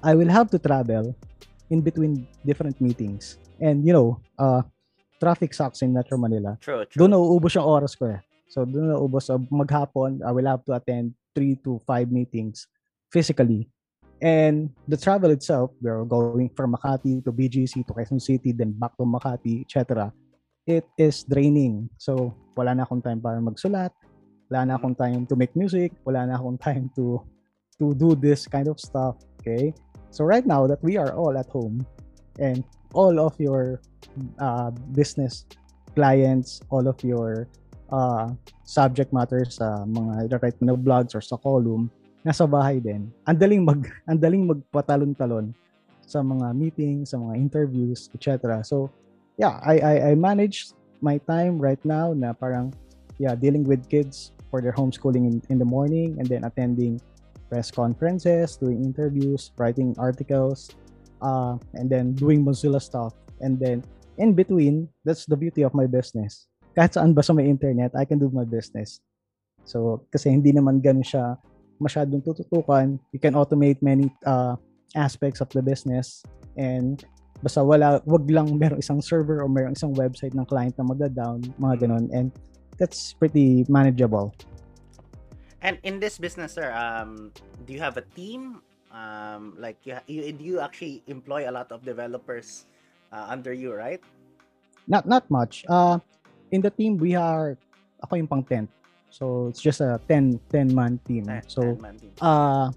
I 0.02 0.17
will 0.17 0.29
have 0.29 0.50
to 0.56 0.59
travel 0.59 1.14
in 1.71 1.81
between 1.81 2.27
different 2.45 2.81
meetings. 2.81 3.39
And 3.61 3.87
you 3.87 3.93
know, 3.93 4.21
uh 4.39 4.63
traffic 5.21 5.55
sucks 5.55 5.83
in 5.83 5.93
Metro 5.93 6.19
Manila. 6.19 6.59
True, 6.61 6.85
true. 6.87 6.99
Doon 7.01 7.17
nauubos 7.17 7.57
yung 7.57 7.67
oras 7.67 7.97
ko 7.97 8.13
eh. 8.13 8.21
So 8.49 8.65
doon 8.65 8.93
nauubos. 8.93 9.29
So 9.29 9.41
maghapon, 9.51 10.21
I 10.23 10.31
will 10.33 10.47
have 10.47 10.65
to 10.69 10.77
attend 10.77 11.17
three 11.35 11.57
to 11.65 11.81
five 11.85 12.13
meetings 12.13 12.69
physically. 13.13 13.69
And 14.21 14.73
the 14.89 14.97
travel 14.97 15.29
itself, 15.29 15.77
we're 15.85 16.05
going 16.09 16.49
from 16.57 16.73
Makati 16.73 17.21
to 17.25 17.31
BGC 17.33 17.85
to 17.85 17.93
Quezon 17.93 18.21
City, 18.21 18.53
then 18.53 18.73
back 18.73 18.97
to 18.97 19.05
Makati, 19.05 19.61
etc. 19.69 20.09
It 20.65 20.89
is 20.97 21.25
draining. 21.29 21.93
So 22.01 22.33
wala 22.57 22.73
na 22.73 22.89
akong 22.89 23.05
time 23.05 23.21
para 23.21 23.37
magsulat. 23.41 23.93
Wala 24.49 24.65
na 24.65 24.81
akong 24.81 24.97
time 24.97 25.29
to 25.29 25.37
make 25.37 25.53
music. 25.53 25.93
Wala 26.01 26.25
na 26.25 26.41
akong 26.41 26.57
time 26.57 26.89
to 26.97 27.21
to 27.77 27.93
do 27.93 28.17
this 28.17 28.49
kind 28.49 28.73
of 28.73 28.81
stuff. 28.81 29.21
Okay? 29.45 29.77
So 30.11 30.25
right 30.25 30.44
now 30.47 30.67
that 30.67 30.82
we 30.82 30.97
are 30.97 31.12
all 31.12 31.37
at 31.37 31.47
home 31.49 31.87
and 32.38 32.64
all 32.93 33.20
of 33.20 33.35
your 33.38 33.81
uh, 34.38 34.70
business 34.94 35.44
clients, 35.94 36.61
all 36.70 36.88
of 36.88 36.97
your 37.05 37.49
uh, 37.93 38.32
subject 38.64 39.12
matters 39.12 39.56
sa 39.61 39.85
mga 39.85 40.29
mo 40.61 40.64
na 40.73 40.75
blogs 40.76 41.14
or 41.14 41.23
sa 41.23 41.37
column, 41.37 41.91
nasa 42.25 42.49
bahay 42.49 42.82
din. 42.82 43.12
Ang 43.29 43.38
daling 43.38 43.62
mag 43.62 43.87
ang 44.11 44.19
daling 44.19 44.44
magpatalon-talon 44.49 45.55
sa 46.06 46.23
mga 46.23 46.55
meetings, 46.55 47.11
sa 47.11 47.19
mga 47.19 47.35
interviews, 47.38 48.11
etc. 48.14 48.62
So, 48.62 48.91
yeah, 49.38 49.59
I, 49.62 49.79
I 49.82 49.94
I 50.11 50.12
manage 50.14 50.70
my 51.02 51.19
time 51.26 51.59
right 51.59 51.81
now 51.82 52.14
na 52.14 52.32
parang 52.32 52.73
yeah, 53.19 53.35
dealing 53.35 53.64
with 53.64 53.88
kids 53.88 54.32
for 54.50 54.61
their 54.61 54.73
homeschooling 54.73 55.26
in, 55.26 55.37
in 55.49 55.59
the 55.59 55.64
morning 55.64 56.16
and 56.19 56.26
then 56.28 56.45
attending 56.45 57.00
press 57.49 57.71
conferences, 57.71 58.57
doing 58.57 58.83
interviews, 58.83 59.53
writing 59.57 59.95
articles, 59.99 60.71
uh, 61.23 61.57
and 61.75 61.91
then 61.91 62.12
doing 62.12 62.45
Mozilla 62.45 62.83
stuff. 62.83 63.15
And 63.41 63.59
then 63.59 63.85
in 64.19 64.35
between, 64.35 64.88
that's 65.05 65.26
the 65.26 65.37
beauty 65.37 65.62
of 65.62 65.75
my 65.75 65.87
business. 65.87 66.49
Kahit 66.76 66.97
saan 66.97 67.17
ba 67.17 67.25
sa 67.25 67.33
may 67.33 67.49
internet, 67.49 67.97
I 67.97 68.05
can 68.05 68.21
do 68.21 68.29
my 68.29 68.45
business. 68.45 69.00
So, 69.65 70.05
kasi 70.12 70.31
hindi 70.31 70.53
naman 70.53 70.85
ganun 70.85 71.05
siya 71.05 71.41
masyadong 71.81 72.25
tututukan. 72.25 73.00
You 73.12 73.21
can 73.21 73.35
automate 73.35 73.81
many 73.81 74.12
uh, 74.25 74.57
aspects 74.95 75.41
of 75.41 75.49
the 75.53 75.61
business. 75.61 76.23
And 76.57 77.00
basta 77.43 77.61
wala, 77.61 78.00
wag 78.05 78.29
lang 78.31 78.57
merong 78.57 78.81
isang 78.81 79.00
server 79.05 79.45
or 79.45 79.49
merong 79.49 79.76
isang 79.76 79.93
website 79.97 80.33
ng 80.33 80.47
client 80.49 80.76
na 80.76 80.85
magda-down, 80.85 81.45
mga 81.61 81.88
ganun. 81.88 82.09
And 82.12 82.33
that's 82.76 83.12
pretty 83.17 83.65
manageable. 83.69 84.33
And 85.66 85.82
in 85.82 85.99
this 85.99 86.14
business, 86.16 86.54
sir, 86.54 86.70
um, 86.70 87.35
do 87.66 87.75
you 87.75 87.82
have 87.82 87.99
a 87.99 88.06
team? 88.14 88.62
Um, 88.94 89.58
like 89.58 89.76
you, 89.82 89.99
you, 90.06 90.30
do 90.30 90.44
you 90.44 90.61
actually 90.62 91.02
employ 91.11 91.50
a 91.50 91.52
lot 91.52 91.73
of 91.75 91.82
developers 91.85 92.66
uh, 93.11 93.26
under 93.28 93.52
you, 93.52 93.75
right? 93.75 93.99
Not 94.87 95.11
not 95.11 95.26
much. 95.28 95.66
Uh, 95.66 95.99
in 96.54 96.62
the 96.62 96.70
team, 96.70 96.96
we 96.96 97.18
are, 97.18 97.58
ako 97.99 98.14
yung 98.14 98.30
pang 98.30 98.46
10. 98.46 98.68
So, 99.11 99.49
it's 99.50 99.58
just 99.61 99.82
a 99.82 99.99
10, 100.06 100.38
10 100.54 100.70
man 100.70 101.02
team. 101.02 101.26
Ten- 101.26 101.42
So, 101.50 101.75
ten-man 101.75 101.99
team. 101.99 102.12
uh 102.23 102.70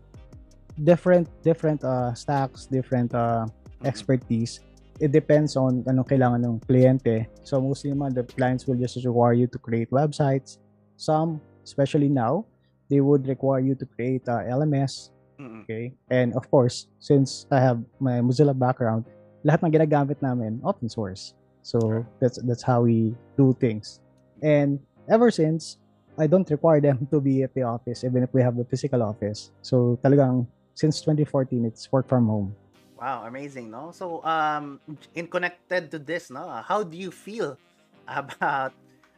different 0.83 1.27
different 1.43 1.83
uh 1.83 2.13
stacks 2.15 2.65
different 2.65 3.11
uh 3.13 3.43
Mhm. 3.83 3.87
expertise 3.87 4.63
it 5.03 5.11
depends 5.11 5.55
on 5.59 5.83
anong 5.87 6.07
kailangan 6.07 6.39
ng 6.39 6.55
kliyente 6.63 7.27
so 7.43 7.59
mostly 7.59 7.91
naman 7.91 8.15
the 8.15 8.23
clients 8.35 8.63
will 8.63 8.79
just 8.79 8.95
require 9.03 9.35
you 9.35 9.43
to 9.47 9.59
create 9.59 9.91
websites 9.91 10.59
some 10.95 11.39
especially 11.67 12.07
now 12.07 12.47
they 12.89 13.01
would 13.01 13.27
require 13.27 13.59
you 13.61 13.75
to 13.75 13.85
create 13.85 14.25
uh, 14.27 14.43
LMS 14.49 15.09
Mm-mm. 15.39 15.63
okay 15.63 15.93
and 16.09 16.33
of 16.35 16.49
course 16.51 16.87
since 16.99 17.45
I 17.51 17.59
have 17.61 17.79
my 17.99 18.19
Mozilla 18.19 18.57
background 18.57 19.05
lahat 19.45 19.63
ng 19.63 19.71
ginagamit 19.71 20.19
namin 20.19 20.59
open 20.65 20.89
source 20.89 21.33
so 21.63 21.79
Sure. 21.79 22.03
that's 22.19 22.41
that's 22.43 22.63
how 22.65 22.83
we 22.83 23.15
do 23.37 23.55
things 23.59 24.01
and 24.43 24.79
ever 25.07 25.31
since 25.31 25.77
I 26.19 26.27
don't 26.27 26.49
require 26.51 26.81
them 26.81 27.07
to 27.11 27.21
be 27.21 27.43
at 27.43 27.53
the 27.55 27.63
office 27.63 28.03
even 28.03 28.23
if 28.23 28.33
we 28.33 28.41
have 28.43 28.59
a 28.59 28.65
physical 28.67 29.01
office. 29.03 29.51
So 29.63 29.95
talagang 30.03 30.47
since 30.75 30.99
2014 31.01 31.63
it's 31.63 31.87
work 31.91 32.07
from 32.11 32.27
home. 32.27 32.51
Wow, 32.99 33.23
amazing, 33.23 33.71
no? 33.71 33.91
So, 33.95 34.19
um, 34.27 34.79
in 35.15 35.27
connected 35.27 35.87
to 35.91 35.99
this, 35.99 36.27
no, 36.29 36.43
how 36.67 36.83
do 36.83 36.97
you 36.99 37.11
feel 37.11 37.55
about 38.07 38.73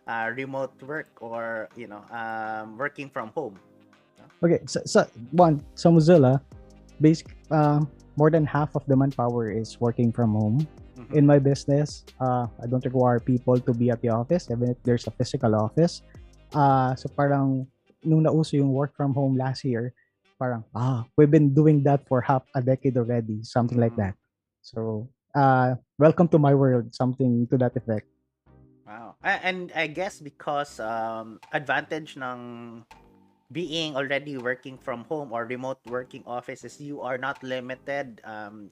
uh, 0.08 0.32
remote 0.36 0.74
work 0.84 1.10
or 1.22 1.70
you 1.76 1.88
know 1.88 2.02
um, 2.12 2.78
working 2.78 3.10
from 3.10 3.30
home? 3.36 3.58
Okay, 4.42 4.60
so, 4.66 4.82
so 4.86 5.06
one, 5.32 5.62
so 5.76 5.92
Mozilla, 5.92 6.42
basic, 7.00 7.30
uh, 7.52 7.82
more 8.18 8.30
than 8.30 8.46
half 8.46 8.74
of 8.76 8.86
the 8.88 8.96
manpower 8.96 9.52
is 9.52 9.78
working 9.80 10.12
from 10.12 10.34
home. 10.34 10.66
Mhm. 10.98 11.14
In 11.14 11.24
my 11.26 11.38
business, 11.38 12.06
uh, 12.20 12.50
I 12.62 12.66
don't 12.66 12.84
require 12.84 13.22
people 13.22 13.62
to 13.62 13.72
be 13.74 13.90
at 13.90 14.02
the 14.02 14.10
office, 14.10 14.50
even 14.50 14.74
if 14.74 14.78
there's 14.84 15.06
a 15.06 15.14
physical 15.14 15.54
office. 15.54 16.02
Uh, 16.54 16.94
so 16.98 17.08
parang 17.14 17.70
nung 18.04 18.26
nauso 18.26 18.58
yung 18.58 18.74
work 18.74 18.98
from 18.98 19.14
home 19.14 19.38
last 19.38 19.64
year, 19.64 19.94
parang, 20.42 20.66
ah, 20.74 21.06
we've 21.16 21.30
been 21.32 21.54
doing 21.54 21.86
that 21.86 22.02
for 22.10 22.20
half 22.20 22.42
a 22.58 22.62
decade 22.62 22.98
already, 22.98 23.46
something 23.46 23.78
like 23.78 23.94
Mhm. 23.94 24.10
that. 24.10 24.16
So, 24.66 25.08
uh, 25.38 25.78
welcome 26.02 26.28
to 26.34 26.42
my 26.42 26.54
world, 26.58 26.92
something 26.98 27.46
to 27.54 27.56
that 27.62 27.78
effect. 27.78 28.10
Wow. 28.92 29.16
And 29.24 29.72
I 29.72 29.88
guess 29.88 30.20
because 30.20 30.76
um, 30.84 31.40
advantage 31.56 32.20
ng 32.20 32.84
being 33.48 33.96
already 33.96 34.36
working 34.36 34.76
from 34.76 35.08
home 35.08 35.32
or 35.32 35.48
remote 35.48 35.80
working 35.88 36.28
office 36.28 36.68
is 36.68 36.76
you 36.84 37.00
are 37.00 37.16
not 37.16 37.40
limited 37.40 38.20
um, 38.28 38.68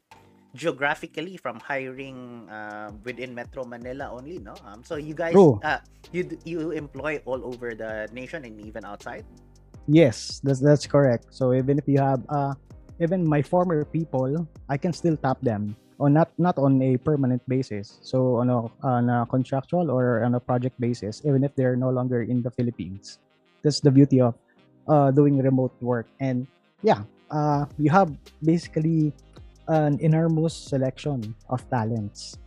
geographically 0.55 1.39
from 1.39 1.55
hiring 1.63 2.51
uh, 2.51 2.91
within 3.07 3.31
Metro 3.31 3.63
Manila 3.63 4.11
only, 4.11 4.43
no? 4.43 4.59
Um, 4.67 4.83
so 4.83 4.99
you 4.99 5.15
guys, 5.15 5.39
uh, 5.63 5.79
you 6.11 6.27
you 6.43 6.75
employ 6.75 7.23
all 7.23 7.39
over 7.47 7.71
the 7.71 8.11
nation 8.11 8.43
and 8.43 8.59
even 8.59 8.83
outside. 8.83 9.23
Yes, 9.87 10.43
that's 10.43 10.59
that's 10.59 10.83
correct. 10.83 11.31
So 11.31 11.55
even 11.55 11.79
if 11.79 11.87
you 11.87 12.03
have 12.03 12.19
uh 12.27 12.59
even 12.99 13.23
my 13.23 13.39
former 13.39 13.87
people, 13.87 14.43
I 14.67 14.75
can 14.75 14.91
still 14.91 15.15
tap 15.15 15.39
them 15.39 15.79
on 15.99 16.13
not 16.13 16.31
not 16.39 16.57
on 16.57 16.81
a 16.81 16.97
permanent 16.97 17.43
basis. 17.47 17.99
So 18.01 18.39
on 18.39 18.49
a, 18.49 18.65
on 18.81 19.09
a 19.09 19.25
contractual 19.27 19.91
or 19.91 20.23
on 20.23 20.35
a 20.35 20.39
project 20.39 20.79
basis, 20.79 21.21
even 21.25 21.43
if 21.43 21.53
they're 21.55 21.75
no 21.75 21.89
longer 21.89 22.23
in 22.23 22.41
the 22.41 22.51
Philippines. 22.51 23.19
That's 23.61 23.79
the 23.79 23.91
beauty 23.91 24.21
of 24.21 24.35
uh 24.87 25.11
doing 25.11 25.37
remote 25.37 25.75
work. 25.81 26.07
And 26.19 26.47
yeah, 26.81 27.03
uh 27.29 27.67
you 27.77 27.91
have 27.91 28.15
basically 28.41 29.11
an 29.67 29.99
enormous 30.01 30.55
selection 30.55 31.35
of 31.49 31.61
talents. 31.69 32.39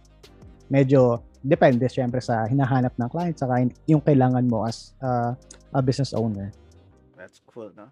Medyo 0.72 1.22
depende 1.42 1.86
syempre 1.90 2.22
sa 2.22 2.46
hinahanap 2.46 2.94
ng 2.98 3.10
client 3.10 3.36
saka 3.38 3.66
yung 3.86 4.02
kailangan 4.02 4.46
mo 4.46 4.66
as 4.66 4.94
uh, 5.02 5.34
a 5.74 5.80
business 5.82 6.14
owner. 6.14 6.50
That's 7.14 7.38
cool, 7.46 7.70
no? 7.74 7.90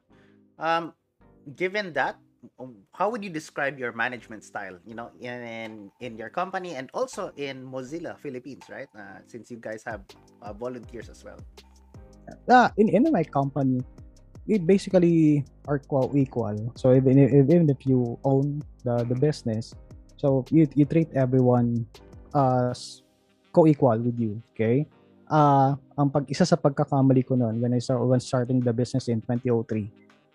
Um, 0.58 0.94
given 1.54 1.92
that, 1.94 2.18
how 2.92 3.10
would 3.10 3.22
you 3.22 3.30
describe 3.30 3.78
your 3.78 3.92
management 3.92 4.44
style? 4.44 4.78
You 4.86 4.94
know, 4.94 5.10
in 5.20 5.90
in 6.00 6.16
your 6.16 6.30
company 6.30 6.74
and 6.74 6.88
also 6.94 7.32
in 7.36 7.64
Mozilla 7.64 8.16
Philippines, 8.18 8.64
right? 8.68 8.88
Uh, 8.96 9.20
since 9.26 9.50
you 9.50 9.58
guys 9.58 9.84
have 9.84 10.00
uh, 10.42 10.52
volunteers 10.52 11.08
as 11.08 11.24
well. 11.24 11.38
uh, 12.48 12.68
in 12.76 12.88
in 12.90 13.04
my 13.12 13.24
company, 13.24 13.82
we 14.46 14.58
basically 14.58 15.44
are 15.66 15.80
equal. 16.14 16.56
So 16.76 16.94
even 16.94 17.18
if, 17.18 17.28
even 17.32 17.68
if 17.70 17.86
you 17.86 18.18
own 18.24 18.62
the 18.84 19.04
the 19.04 19.16
business, 19.16 19.74
so 20.16 20.44
you 20.50 20.68
you 20.74 20.84
treat 20.84 21.10
everyone 21.14 21.86
as 22.34 23.02
co-equal 23.52 23.98
with 23.98 24.16
you. 24.18 24.38
Okay. 24.54 24.86
Ah, 25.30 25.78
ang 25.94 26.10
pag 26.10 26.26
isa 26.26 26.42
sa 26.42 26.58
pagkakamali 26.58 27.22
ko 27.22 27.38
noon 27.38 27.62
when 27.62 27.70
I 27.70 27.78
start 27.78 28.02
when 28.02 28.18
starting 28.18 28.58
the 28.58 28.74
business 28.74 29.06
in 29.06 29.22
2003, 29.22 29.86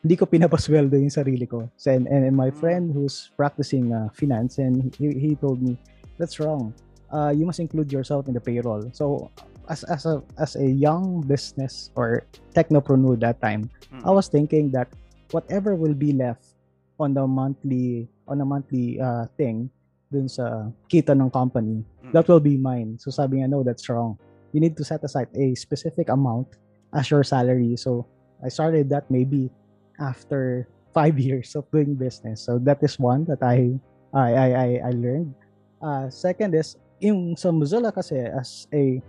hindi 0.05 0.21
ko 0.21 0.29
pinapasweldo 0.29 1.01
yung 1.01 1.09
sarili 1.09 1.49
ko. 1.49 1.65
So, 1.81 1.89
and, 1.89 2.05
and, 2.05 2.29
my 2.37 2.53
Mm. 2.53 2.57
friend 2.61 2.83
who's 2.93 3.33
practicing 3.33 3.89
uh, 3.89 4.13
finance 4.13 4.61
and 4.61 4.93
he, 5.01 5.17
he 5.17 5.33
told 5.33 5.65
me 5.65 5.81
that's 6.21 6.37
wrong. 6.37 6.77
Uh, 7.09 7.33
you 7.33 7.41
must 7.41 7.57
include 7.57 7.89
yourself 7.89 8.29
in 8.29 8.37
the 8.37 8.43
payroll. 8.43 8.85
So 8.93 9.33
as 9.65 9.81
as 9.89 10.05
a 10.05 10.21
as 10.37 10.53
a 10.61 10.67
young 10.69 11.25
business 11.25 11.89
or 11.97 12.21
technopreneur 12.53 13.17
that 13.25 13.41
time, 13.41 13.73
Mm. 13.89 14.05
I 14.05 14.13
was 14.13 14.29
thinking 14.29 14.69
that 14.77 14.93
whatever 15.33 15.73
will 15.73 15.97
be 15.97 16.13
left 16.13 16.53
on 17.01 17.17
the 17.17 17.25
monthly 17.25 18.05
on 18.29 18.37
a 18.41 18.45
monthly 18.45 19.01
uh, 19.01 19.25
thing 19.41 19.73
dun 20.13 20.29
sa 20.29 20.69
kita 20.85 21.17
ng 21.17 21.33
company, 21.33 21.81
Mm. 22.05 22.13
that 22.13 22.29
will 22.29 22.43
be 22.43 22.61
mine. 22.61 23.01
So 23.01 23.09
sabi 23.09 23.41
niya, 23.41 23.49
no, 23.49 23.65
that's 23.65 23.89
wrong. 23.89 24.21
You 24.53 24.61
need 24.61 24.77
to 24.77 24.85
set 24.85 25.01
aside 25.01 25.33
a 25.33 25.57
specific 25.57 26.13
amount 26.13 26.61
as 26.93 27.09
your 27.09 27.25
salary. 27.25 27.73
So 27.73 28.05
I 28.45 28.53
started 28.53 28.93
that 28.93 29.09
maybe 29.09 29.49
after 29.99 30.67
five 30.93 31.19
years 31.27 31.55
of 31.55 31.69
doing 31.71 31.95
business. 31.95 32.41
So 32.41 32.57
that 32.63 32.83
is 32.83 32.99
one 32.99 33.25
that 33.25 33.43
I 33.43 33.75
I 34.13 34.29
I 34.33 34.47
I, 34.47 34.67
I 34.87 34.91
learned. 34.95 35.35
Uh, 35.83 36.09
second 36.09 36.55
is 36.55 36.79
in 37.03 37.35
sa 37.35 37.51
Mozilla 37.51 37.91
kasi 37.91 38.17
as 38.17 38.65
a 38.71 39.03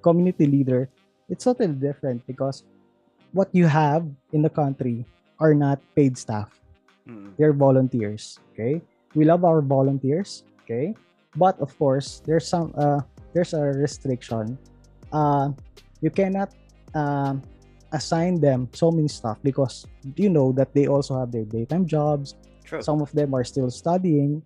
community 0.00 0.46
leader, 0.46 0.88
it's 1.28 1.44
totally 1.44 1.74
different 1.74 2.22
because 2.26 2.62
what 3.34 3.50
you 3.52 3.66
have 3.66 4.06
in 4.32 4.42
the 4.42 4.50
country 4.52 5.04
are 5.40 5.54
not 5.54 5.82
paid 5.96 6.16
staff. 6.16 6.48
Mm. 7.08 7.34
They're 7.36 7.52
volunteers. 7.52 8.38
Okay, 8.54 8.80
we 9.18 9.26
love 9.26 9.42
our 9.42 9.60
volunteers. 9.60 10.46
Okay, 10.62 10.94
but 11.34 11.58
of 11.58 11.74
course 11.74 12.22
there's 12.22 12.46
some 12.46 12.70
uh 12.78 13.02
there's 13.34 13.54
a 13.54 13.74
restriction. 13.74 14.58
Uh, 15.10 15.50
you 16.00 16.10
cannot 16.14 16.54
um 16.94 17.42
assign 17.92 18.40
them 18.40 18.68
so 18.72 18.90
many 18.90 19.08
stuff 19.08 19.38
because 19.42 19.86
you 20.16 20.28
know 20.28 20.52
that 20.52 20.74
they 20.74 20.86
also 20.88 21.18
have 21.18 21.32
their 21.32 21.44
daytime 21.44 21.86
jobs. 21.86 22.34
True. 22.64 22.80
some 22.80 23.02
of 23.02 23.12
them 23.12 23.34
are 23.34 23.44
still 23.44 23.70
studying. 23.70 24.42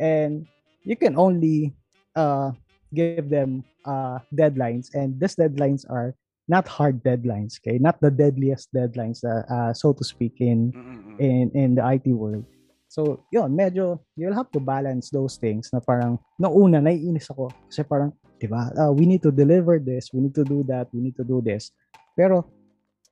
And 0.00 0.46
you 0.84 0.96
can 0.96 1.16
only 1.16 1.74
uh, 2.14 2.52
give 2.94 3.28
them 3.28 3.64
uh, 3.84 4.20
deadlines. 4.32 4.94
And 4.94 5.20
these 5.20 5.36
deadlines 5.36 5.84
are 5.90 6.14
not 6.48 6.66
hard 6.68 7.02
deadlines 7.02 7.58
okay? 7.60 7.78
Not 7.78 8.00
the 8.00 8.10
deadliest 8.10 8.72
deadlines 8.72 9.24
uh, 9.26 9.42
uh, 9.52 9.72
so 9.74 9.92
to 9.92 10.04
speak 10.04 10.38
in 10.38 10.70
in 11.18 11.50
in 11.54 11.74
the 11.74 11.82
IT 11.82 12.06
world. 12.08 12.46
So 12.86 13.26
yun 13.34 13.52
medyo 13.52 13.98
you'll 14.14 14.38
have 14.38 14.50
to 14.54 14.60
balance 14.62 15.10
those 15.10 15.36
things 15.36 15.74
na 15.74 15.82
parang 15.82 16.22
nung 16.38 16.54
una 16.54 16.78
naiinis 16.78 17.28
ako. 17.34 17.50
Kasi 17.66 17.82
parang 17.82 18.14
di 18.38 18.46
ba 18.46 18.70
uh, 18.78 18.92
we 18.94 19.10
need 19.10 19.26
to 19.26 19.34
deliver 19.34 19.82
this 19.82 20.12
we 20.14 20.22
need 20.22 20.36
to 20.38 20.46
do 20.46 20.62
that 20.70 20.86
we 20.94 21.02
need 21.02 21.18
to 21.18 21.26
do 21.26 21.42
this. 21.42 21.74
Pero 22.14 22.46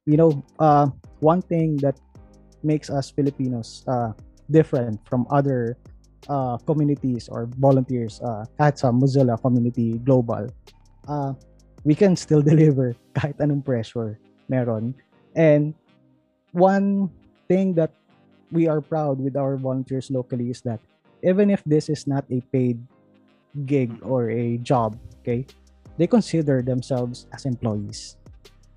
you 0.06 0.16
know 0.16 0.44
uh, 0.58 0.88
one 1.20 1.40
thing 1.42 1.76
that 1.78 1.96
makes 2.62 2.88
us 2.88 3.10
Filipinos 3.10 3.84
uh, 3.88 4.12
different 4.50 5.00
from 5.08 5.26
other 5.30 5.76
uh, 6.28 6.56
communities 6.64 7.28
or 7.28 7.48
volunteers 7.60 8.20
uh, 8.24 8.44
at 8.58 8.78
sa 8.78 8.90
Mozilla 8.92 9.40
community 9.40 10.00
global, 10.00 10.48
uh, 11.08 11.32
we 11.84 11.94
can 11.94 12.16
still 12.16 12.42
deliver 12.52 12.96
kahit 13.16 13.36
anong 13.40 13.64
pressure 13.64 14.18
meron. 14.48 14.94
And 15.36 15.74
one 16.52 17.10
thing 17.48 17.74
that 17.74 17.92
we 18.52 18.68
are 18.68 18.80
proud 18.80 19.18
with 19.20 19.36
our 19.36 19.56
volunteers 19.56 20.10
locally 20.10 20.50
is 20.50 20.60
that 20.62 20.80
even 21.24 21.50
if 21.50 21.64
this 21.64 21.88
is 21.88 22.06
not 22.06 22.24
a 22.30 22.40
paid 22.52 22.78
gig 23.66 23.92
or 24.04 24.30
a 24.30 24.58
job, 24.60 24.96
okay, 25.20 25.46
they 25.96 26.06
consider 26.06 26.62
themselves 26.62 27.26
as 27.32 27.44
employees. 27.44 28.16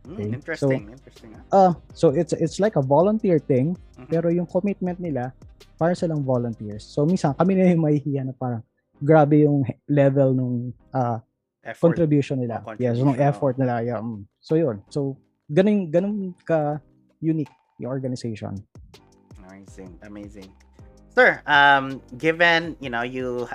Mm, 0.08 0.40
interesting, 0.40 0.88
interesting. 0.88 1.36
ah. 1.52 1.52
Uh, 1.52 1.72
so 1.92 2.16
it's 2.16 2.32
it's 2.32 2.64
like 2.64 2.80
a 2.80 2.84
volunteer 2.84 3.38
thing 3.38 3.76
Mhm. 4.00 4.08
pero 4.08 4.32
yung 4.32 4.48
commitment 4.48 4.96
nila, 5.04 5.36
para 5.76 5.94
silang 5.94 6.24
volunteers. 6.24 6.82
So, 6.82 7.06
minsan, 7.06 7.36
kami 7.36 7.54
na 7.54 7.70
yung 7.70 7.84
mahihiya 7.84 8.24
na 8.26 8.34
parang 8.34 8.64
grabe 8.98 9.46
yung 9.46 9.62
level 9.86 10.34
nung 10.34 10.56
uh, 10.90 11.22
Effort. 11.62 11.94
contribution 11.94 12.40
nila. 12.40 12.64
Oh, 12.66 12.74
yes, 12.80 12.98
yung 12.98 13.14
effort 13.20 13.60
nila. 13.62 13.84
Yeah. 13.86 14.02
mm. 14.02 14.26
So, 14.42 14.56
yun. 14.58 14.82
So, 14.90 15.20
ganun, 15.46 15.92
ganun 15.92 16.34
ka-unique 16.42 17.52
yung 17.78 17.92
organization. 17.94 18.58
Amazing, 19.46 19.92
amazing. 20.02 20.50
Sir, 21.14 21.42
um, 21.46 22.02
given, 22.18 22.74
you 22.80 22.90
know, 22.90 23.06
you 23.06 23.46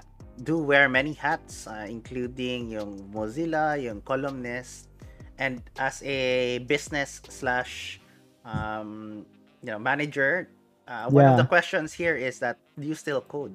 do 0.42 0.62
wear 0.62 0.86
many 0.86 1.14
hats, 1.14 1.66
uh, 1.66 1.86
including 1.88 2.70
yung 2.70 3.10
Mozilla, 3.10 3.74
yung 3.78 3.98
columnist, 4.02 4.91
and 5.38 5.62
as 5.78 6.02
a 6.02 6.58
business 6.66 7.20
slash, 7.28 8.00
um, 8.44 9.24
you 9.62 9.70
know, 9.70 9.78
manager, 9.78 10.48
uh, 10.88 11.08
one 11.10 11.26
of 11.26 11.36
the 11.36 11.44
questions 11.44 11.92
here 11.92 12.16
is 12.16 12.38
that 12.40 12.58
do 12.78 12.86
you 12.86 12.94
still 12.94 13.20
code? 13.20 13.54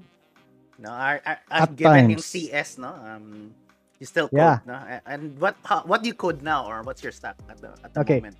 No, 0.79 0.89
are, 0.89 1.21
are, 1.25 1.39
are 1.51 1.61
At 1.63 1.75
given 1.75 2.17
times. 2.17 2.25
CS, 2.25 2.77
no, 2.77 2.89
um, 2.89 3.53
you 3.99 4.05
still 4.05 4.29
code, 4.29 4.37
Yeah. 4.37 4.59
no? 4.65 4.77
And 5.05 5.37
what 5.39 5.55
how, 5.65 5.81
what 5.85 6.03
do 6.03 6.07
you 6.07 6.13
code 6.13 6.41
now, 6.41 6.65
or 6.69 6.83
what's 6.83 7.01
your 7.03 7.11
stack 7.11 7.35
at 7.49 7.57
the 7.61 7.73
at 7.83 7.93
the 7.93 7.99
Okay. 8.01 8.21
moment? 8.21 8.37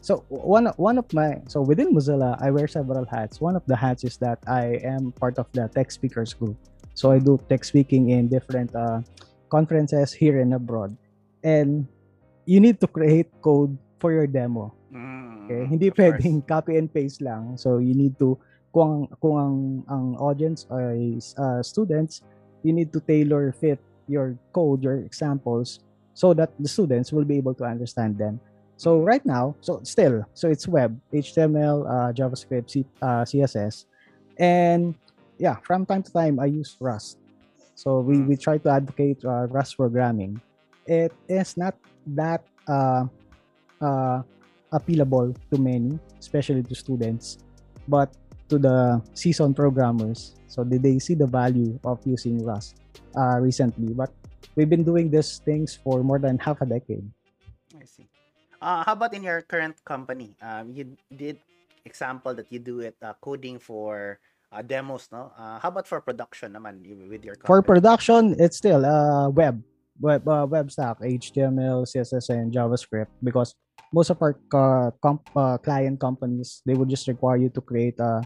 So 0.00 0.24
one 0.28 0.66
one 0.76 0.98
of 0.98 1.10
my 1.12 1.40
so 1.48 1.60
within 1.60 1.92
Mozilla, 1.94 2.36
I 2.40 2.50
wear 2.50 2.68
several 2.68 3.04
hats. 3.04 3.40
One 3.40 3.56
of 3.56 3.64
the 3.66 3.76
hats 3.76 4.04
is 4.04 4.16
that 4.18 4.38
I 4.46 4.78
am 4.84 5.12
part 5.12 5.38
of 5.38 5.46
the 5.52 5.68
tech 5.68 5.90
speakers 5.90 6.32
group. 6.34 6.56
So 6.94 7.10
I 7.10 7.18
do 7.18 7.38
tech 7.48 7.64
speaking 7.64 8.10
in 8.10 8.28
different 8.28 8.74
uh, 8.74 9.02
conferences 9.50 10.12
here 10.12 10.40
and 10.40 10.54
abroad, 10.54 10.96
and 11.42 11.86
you 12.48 12.64
need 12.64 12.80
to 12.80 12.88
create 12.88 13.28
code 13.44 13.76
for 14.00 14.08
your 14.08 14.24
demo. 14.24 14.72
Mm, 14.88 15.44
Okay, 15.44 15.62
hindi 15.68 15.92
of 15.92 15.96
course. 15.96 16.24
copy 16.48 16.80
and 16.80 16.88
paste 16.88 17.20
lang. 17.20 17.56
So 17.60 17.76
you 17.76 17.92
need 17.92 18.16
to 18.24 18.40
kung 18.72 19.08
kung 19.20 19.36
ang 19.36 19.56
ang 19.88 20.06
audience 20.16 20.64
ay 20.72 21.20
uh, 21.36 21.60
students, 21.60 22.24
you 22.64 22.72
need 22.72 22.88
to 22.96 23.00
tailor 23.04 23.52
fit 23.52 23.80
your 24.08 24.36
code, 24.56 24.80
your 24.80 25.04
examples 25.04 25.84
so 26.16 26.32
that 26.32 26.52
the 26.56 26.68
students 26.68 27.12
will 27.12 27.24
be 27.24 27.36
able 27.36 27.52
to 27.56 27.64
understand 27.64 28.16
them. 28.16 28.40
So 28.76 29.00
right 29.00 29.24
now, 29.24 29.56
so 29.60 29.80
still, 29.82 30.24
so 30.34 30.48
it's 30.48 30.68
web, 30.68 30.96
HTML, 31.12 31.84
uh, 31.84 32.10
JavaScript, 32.12 32.70
C, 32.70 32.86
uh, 33.02 33.26
CSS, 33.26 33.84
and 34.38 34.94
yeah, 35.36 35.56
from 35.66 35.84
time 35.84 36.02
to 36.02 36.12
time 36.12 36.38
I 36.38 36.46
use 36.46 36.76
Rust. 36.80 37.18
So 37.74 38.00
we, 38.00 38.20
we 38.22 38.36
try 38.36 38.58
to 38.58 38.68
advocate 38.70 39.24
uh, 39.24 39.46
Rust 39.50 39.76
programming. 39.76 40.40
It 40.86 41.12
is 41.28 41.56
not 41.56 41.74
that 42.14 42.44
uh, 42.68 43.04
uh, 43.80 44.22
appealable 44.72 45.34
to 45.50 45.56
many, 45.58 45.98
especially 46.18 46.62
to 46.62 46.74
students, 46.74 47.38
but 47.86 48.12
to 48.48 48.58
the 48.58 49.02
seasoned 49.14 49.56
programmers. 49.56 50.34
So 50.48 50.64
did 50.64 50.82
they 50.82 50.98
see 50.98 51.14
the 51.14 51.26
value 51.26 51.78
of 51.84 52.00
using 52.04 52.44
Rust 52.44 52.80
uh, 53.16 53.38
recently? 53.40 53.92
But 53.92 54.12
we've 54.56 54.68
been 54.68 54.84
doing 54.84 55.10
these 55.10 55.38
things 55.44 55.76
for 55.76 56.02
more 56.02 56.18
than 56.18 56.38
half 56.38 56.60
a 56.60 56.66
decade. 56.66 57.04
I 57.76 57.84
see. 57.84 58.08
Uh, 58.60 58.84
how 58.84 58.92
about 58.92 59.14
in 59.14 59.22
your 59.22 59.42
current 59.42 59.76
company? 59.84 60.34
Um, 60.42 60.72
you 60.72 60.96
did 61.14 61.38
example 61.84 62.34
that 62.34 62.50
you 62.50 62.58
do 62.58 62.80
it 62.80 62.96
uh, 63.02 63.14
coding 63.20 63.58
for 63.58 64.18
uh, 64.52 64.62
demos, 64.62 65.08
no? 65.12 65.32
Uh, 65.36 65.58
how 65.58 65.68
about 65.68 65.86
for 65.86 66.00
production 66.00 66.52
naman 66.52 66.80
with 67.08 67.24
your 67.24 67.36
company? 67.36 67.48
For 67.48 67.62
production, 67.62 68.34
it's 68.38 68.56
still 68.56 68.84
uh, 68.84 69.28
web, 69.28 69.62
web, 70.00 70.26
uh, 70.26 70.46
web 70.48 70.70
stack, 70.70 70.98
HTML, 71.00 71.84
CSS, 71.86 72.30
and 72.30 72.52
JavaScript 72.52 73.10
because 73.22 73.54
most 73.92 74.10
of 74.10 74.20
our 74.22 74.38
uh, 74.54 74.90
comp- 75.02 75.28
uh, 75.36 75.58
client 75.58 76.00
companies 76.00 76.62
they 76.66 76.74
would 76.74 76.88
just 76.88 77.08
require 77.08 77.36
you 77.36 77.48
to 77.50 77.60
create 77.60 77.98
uh, 78.00 78.22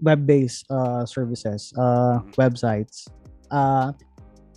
web-based 0.00 0.66
uh, 0.70 1.06
services, 1.06 1.72
uh, 1.78 2.18
Mhm. 2.18 2.34
websites. 2.36 3.06
Uh, 3.50 3.92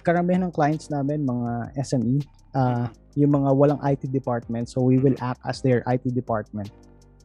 karamihan 0.01 0.49
ng 0.49 0.53
clients 0.53 0.89
namin 0.89 1.25
mga 1.25 1.73
SME, 1.81 2.21
uh, 2.53 2.87
yung 3.17 3.31
mga 3.31 3.49
walang 3.53 3.81
IT 3.83 4.09
department, 4.09 4.69
so 4.69 4.81
we 4.81 4.97
will 4.97 5.15
act 5.21 5.41
as 5.45 5.61
their 5.61 5.81
IT 5.89 6.13
department. 6.13 6.69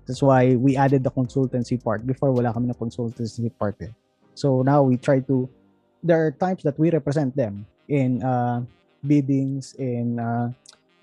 That's 0.07 0.23
why 0.25 0.57
we 0.57 0.75
added 0.75 1.05
the 1.05 1.13
consultancy 1.13 1.79
part. 1.79 2.03
Before 2.03 2.33
wala 2.35 2.51
kami 2.51 2.73
ng 2.73 2.79
consultancy 2.81 3.47
part 3.55 3.79
eh. 3.85 3.93
So 4.35 4.63
now 4.67 4.83
we 4.83 4.97
try 4.97 5.21
to 5.31 5.47
there 6.03 6.17
are 6.19 6.33
times 6.33 6.65
that 6.65 6.81
we 6.81 6.89
represent 6.91 7.37
them 7.37 7.69
in 7.93 8.25
uh, 8.25 8.65
biddings 9.07 9.75
in 9.79 10.19
uh, 10.19 10.51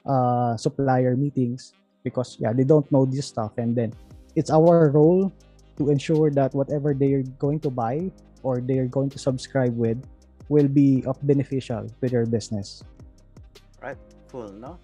uh, 0.06 0.58
supplier 0.58 1.16
meetings 1.16 1.74
because 2.04 2.38
yeah 2.39 2.54
they 2.54 2.63
don't 2.63 2.89
know 2.92 3.06
this 3.06 3.27
stuff 3.27 3.51
and 3.58 3.75
then 3.75 3.94
it's 4.36 4.50
our 4.50 4.89
role 4.89 5.32
to 5.77 5.89
ensure 5.89 6.32
that 6.32 6.54
whatever 6.54 6.94
they're 6.94 7.24
going 7.38 7.60
to 7.60 7.70
buy 7.70 8.12
or 8.44 8.62
they're 8.62 8.88
going 8.88 9.10
to 9.10 9.20
subscribe 9.20 9.75
with 9.75 9.98
will 10.50 10.68
be 10.68 11.04
of 11.06 11.18
beneficial 11.25 11.86
to 12.01 12.06
their 12.08 12.25
business 12.25 12.84
right 13.82 13.98
Cool, 14.27 14.51
no? 14.51 14.80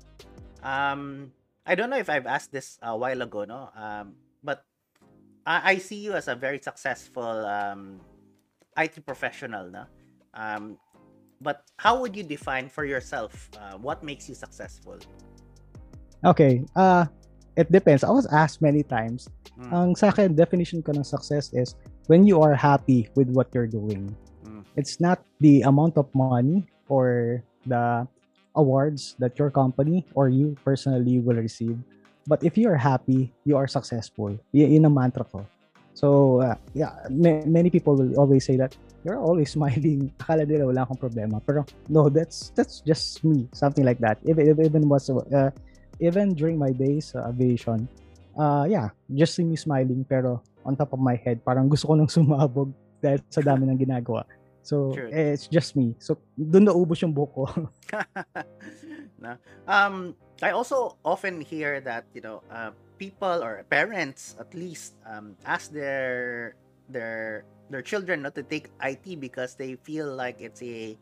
Um, 0.63 1.32
I 1.65 1.75
don't 1.75 1.89
know 1.89 2.00
if 2.00 2.10
I've 2.10 2.27
asked 2.27 2.51
this 2.51 2.79
a 2.82 2.96
while 2.96 3.22
ago, 3.22 3.43
no? 3.43 3.70
Um, 3.75 4.15
but 4.43 4.63
I, 5.46 5.75
I 5.75 5.77
see 5.77 6.00
you 6.00 6.13
as 6.13 6.27
a 6.27 6.36
very 6.36 6.60
successful 6.60 7.46
um, 7.46 8.00
IT 8.77 9.05
professional, 9.05 9.70
no? 9.70 9.86
Um, 10.34 10.79
but 11.43 11.67
how 11.77 12.00
would 12.00 12.15
you 12.15 12.23
define 12.23 12.71
for 12.71 12.85
yourself 12.88 13.51
uh, 13.59 13.75
what 13.77 14.01
makes 14.01 14.27
you 14.31 14.35
successful? 14.35 14.97
okay 16.23 16.63
uh 16.79 17.05
it 17.55 17.71
depends. 17.71 18.03
I 18.03 18.09
was 18.09 18.25
asked 18.27 18.62
many 18.62 18.83
times. 18.83 19.29
Mm, 19.57 19.71
ang 19.73 19.89
sa 19.95 20.09
akin 20.09 20.33
definition 20.33 20.81
ko 20.81 20.93
ng 20.93 21.05
success 21.05 21.53
is 21.53 21.77
when 22.09 22.25
you 22.25 22.41
are 22.41 22.57
happy 22.57 23.09
with 23.13 23.29
what 23.29 23.53
you're 23.53 23.69
doing. 23.69 24.09
Mm, 24.45 24.65
it's 24.75 24.97
not 24.97 25.21
the 25.39 25.62
amount 25.62 25.97
of 25.97 26.09
money 26.13 26.65
or 26.89 27.41
the 27.65 28.07
awards 28.57 29.15
that 29.17 29.38
your 29.38 29.50
company 29.50 30.05
or 30.13 30.29
you 30.29 30.57
personally 30.65 31.21
will 31.21 31.38
receive. 31.38 31.77
But 32.25 32.41
if 32.41 32.57
you 32.57 32.69
are 32.71 32.79
happy 32.79 33.33
you 33.45 33.57
are 33.57 33.67
successful. 33.67 34.33
Y- 34.50 34.65
yun 34.73 34.89
ang 34.89 34.95
mantra 34.97 35.25
ko 35.27 35.45
so 35.93 36.41
uh, 36.41 36.57
yeah 36.74 36.94
ma- 37.09 37.46
many 37.46 37.70
people 37.70 37.96
will 37.96 38.13
always 38.18 38.46
say 38.46 38.57
that 38.57 38.75
you're 39.03 39.20
always 39.20 39.51
smiling. 39.55 40.11
Akala 40.18 40.48
nila 40.48 40.72
wala 40.72 40.87
akong 40.87 41.00
problema. 41.00 41.44
Pero 41.44 41.68
no 41.91 42.07
that's 42.07 42.55
that's 42.55 42.79
just 42.81 43.22
me. 43.24 43.48
Something 43.51 43.83
like 43.83 44.00
that. 44.00 44.18
Even 44.24 44.55
even 44.63 44.87
was 44.87 45.11
uh, 45.11 45.51
even 46.00 46.33
during 46.33 46.57
my 46.57 46.72
days 46.72 47.13
sa 47.13 47.29
aviation 47.29 47.85
uh 48.33 48.65
yeah 48.65 48.89
just 49.13 49.37
see 49.37 49.46
me 49.46 49.53
smiling 49.53 50.01
pero 50.09 50.41
on 50.65 50.74
top 50.74 50.89
of 50.89 50.98
my 50.98 51.13
head 51.13 51.37
parang 51.46 51.70
gusto 51.70 51.85
ko 51.85 51.94
nang 51.94 52.09
sumabog 52.09 52.74
dahil 53.03 53.20
sa 53.29 53.44
dami 53.44 53.68
ng 53.68 53.77
ginagawa. 53.77 54.24
So 54.63 54.96
True. 54.96 55.11
eh, 55.11 55.35
it's 55.35 55.51
just 55.51 55.75
me. 55.75 55.91
So 56.00 56.15
doon 56.39 56.72
naubos 56.72 57.03
yung 57.03 57.11
buhok 57.11 57.31
ko? 57.35 57.44
Um, 59.63 60.20
I 60.44 60.51
also 60.51 61.00
often 61.07 61.39
hear 61.39 61.79
that 61.87 62.03
you 62.11 62.20
know 62.20 62.44
uh, 62.51 62.75
people 62.98 63.44
or 63.44 63.64
parents 63.70 64.36
at 64.40 64.53
least 64.53 64.94
um, 65.06 65.36
ask 65.46 65.72
their 65.72 66.56
their 66.90 67.46
their 67.70 67.82
children 67.82 68.22
not 68.22 68.36
to 68.36 68.44
take 68.44 68.70
IT 68.84 69.20
because 69.20 69.56
they 69.56 69.75
feel 69.75 70.14
like 70.14 70.40
it's 70.40 70.62
a 70.62 70.98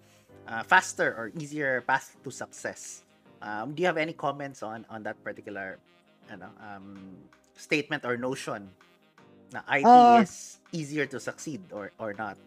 uh, 0.47 0.63
faster 0.63 1.13
or 1.13 1.31
easier 1.37 1.81
path 1.87 2.15
to 2.23 2.31
success. 2.31 3.03
Um, 3.41 3.73
do 3.73 3.81
you 3.81 3.87
have 3.87 3.97
any 3.97 4.13
comments 4.13 4.63
on 4.63 4.85
on 4.89 5.03
that 5.03 5.17
particular 5.23 5.79
you 6.29 6.37
know, 6.37 6.51
um, 6.61 6.97
statement 7.57 8.05
or 8.05 8.17
notion? 8.17 8.69
Na 9.51 9.61
IT 9.67 9.83
Ah. 9.85 10.23
is 10.23 10.59
easier 10.71 11.05
to 11.05 11.19
succeed 11.19 11.59
or 11.75 11.91
or 11.99 12.13
not? 12.15 12.37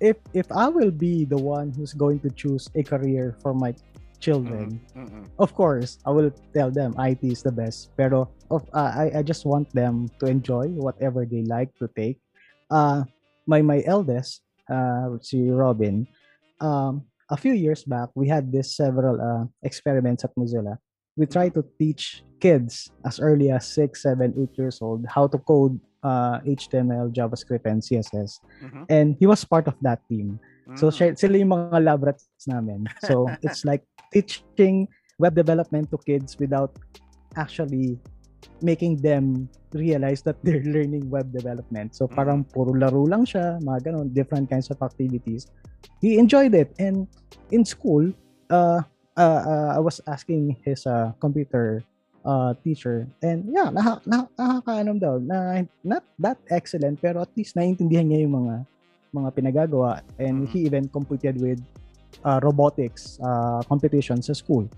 if 0.00 0.16
if 0.34 0.50
I 0.52 0.68
will 0.68 0.90
be 0.90 1.24
the 1.24 1.38
one 1.38 1.72
who's 1.72 1.92
going 1.92 2.20
to 2.20 2.30
choose 2.30 2.70
a 2.74 2.82
career 2.82 3.34
for 3.42 3.54
my 3.54 3.74
children, 4.20 4.80
Mm-mm. 4.94 5.24
of 5.38 5.54
course 5.54 5.98
I 6.06 6.10
will 6.10 6.30
tell 6.54 6.70
them 6.70 6.94
IT 6.98 7.22
is 7.22 7.42
the 7.42 7.52
best. 7.52 7.90
Pero 7.96 8.30
of 8.50 8.66
uh, 8.74 8.92
I 8.94 9.20
I 9.20 9.22
just 9.22 9.46
want 9.46 9.70
them 9.72 10.10
to 10.20 10.26
enjoy 10.26 10.74
whatever 10.76 11.24
they 11.24 11.42
like 11.46 11.72
to 11.78 11.88
take. 11.94 12.18
Uh 12.70 13.04
my 13.46 13.62
my 13.62 13.82
eldest, 13.86 14.42
uh 14.68 15.16
si 15.22 15.48
Robin, 15.50 16.06
um 16.60 17.06
a 17.30 17.36
few 17.36 17.52
years 17.52 17.84
back 17.84 18.08
we 18.14 18.28
had 18.28 18.50
this 18.50 18.74
several 18.76 19.20
uh 19.20 19.44
experiments 19.62 20.24
at 20.24 20.34
Mozilla. 20.34 20.78
We 21.18 21.26
try 21.26 21.50
to 21.50 21.66
teach 21.78 22.22
kids 22.38 22.94
as 23.02 23.18
early 23.18 23.50
as 23.50 23.66
six, 23.66 24.06
seven, 24.06 24.34
eight 24.38 24.54
years 24.54 24.78
old 24.78 25.02
how 25.10 25.26
to 25.26 25.38
code 25.42 25.74
uh, 26.02 26.38
HTML, 26.46 27.10
JavaScript, 27.10 27.66
and 27.66 27.82
CSS. 27.82 28.38
Mhm. 28.62 28.86
And 28.88 29.16
he 29.18 29.26
was 29.26 29.42
part 29.42 29.66
of 29.66 29.74
that 29.82 29.98
team. 30.06 30.38
Mm. 30.68 30.78
So 30.78 30.90
sila 30.90 31.36
yung 31.38 31.50
mga 31.50 31.82
lab 31.82 32.04
rats 32.04 32.28
namin. 32.46 32.86
So 33.08 33.26
it's 33.42 33.64
like 33.64 33.82
teaching 34.12 34.88
web 35.18 35.34
development 35.34 35.90
to 35.90 35.98
kids 35.98 36.38
without 36.38 36.72
actually 37.36 37.98
making 38.62 38.98
them 39.02 39.48
realize 39.74 40.22
that 40.22 40.36
they're 40.42 40.64
learning 40.74 41.10
web 41.10 41.32
development. 41.32 41.94
So 41.94 42.06
parang 42.08 42.44
puro 42.44 42.72
laro 42.74 43.04
lang 43.06 43.26
siya, 43.26 43.60
mga 43.62 43.92
ganun, 43.92 44.14
different 44.14 44.50
kinds 44.50 44.70
of 44.70 44.80
activities. 44.82 45.46
He 46.00 46.18
enjoyed 46.18 46.54
it. 46.54 46.74
And 46.78 47.06
in 47.50 47.64
school, 47.64 48.10
uh, 48.50 48.82
uh, 49.18 49.40
uh, 49.44 49.70
I 49.76 49.80
was 49.82 50.00
asking 50.06 50.56
his 50.64 50.86
uh, 50.86 51.12
computer 51.20 51.82
uh, 52.24 52.54
teacher 52.62 53.06
and 53.22 53.48
yeah, 53.50 53.70
naha, 53.72 53.98
naha, 54.06 54.26
nakakaanom 54.38 54.96
daw, 55.00 55.18
na, 55.18 55.62
not 55.82 56.04
that 56.18 56.38
excellent 56.50 57.00
pero 57.00 57.22
at 57.22 57.32
least 57.34 57.56
naiintindihan 57.56 58.04
niya 58.04 58.28
yung 58.28 58.34
mga 58.36 58.54
mga 59.08 59.28
pinagagawa 59.32 60.04
and 60.20 60.44
Mhm. 60.44 60.48
he 60.52 60.58
even 60.68 60.84
competed 60.92 61.40
with 61.40 61.58
uh, 62.24 62.40
robotics 62.42 63.18
uh, 63.22 63.62
competition 63.68 64.22
sa 64.22 64.32
school. 64.32 64.68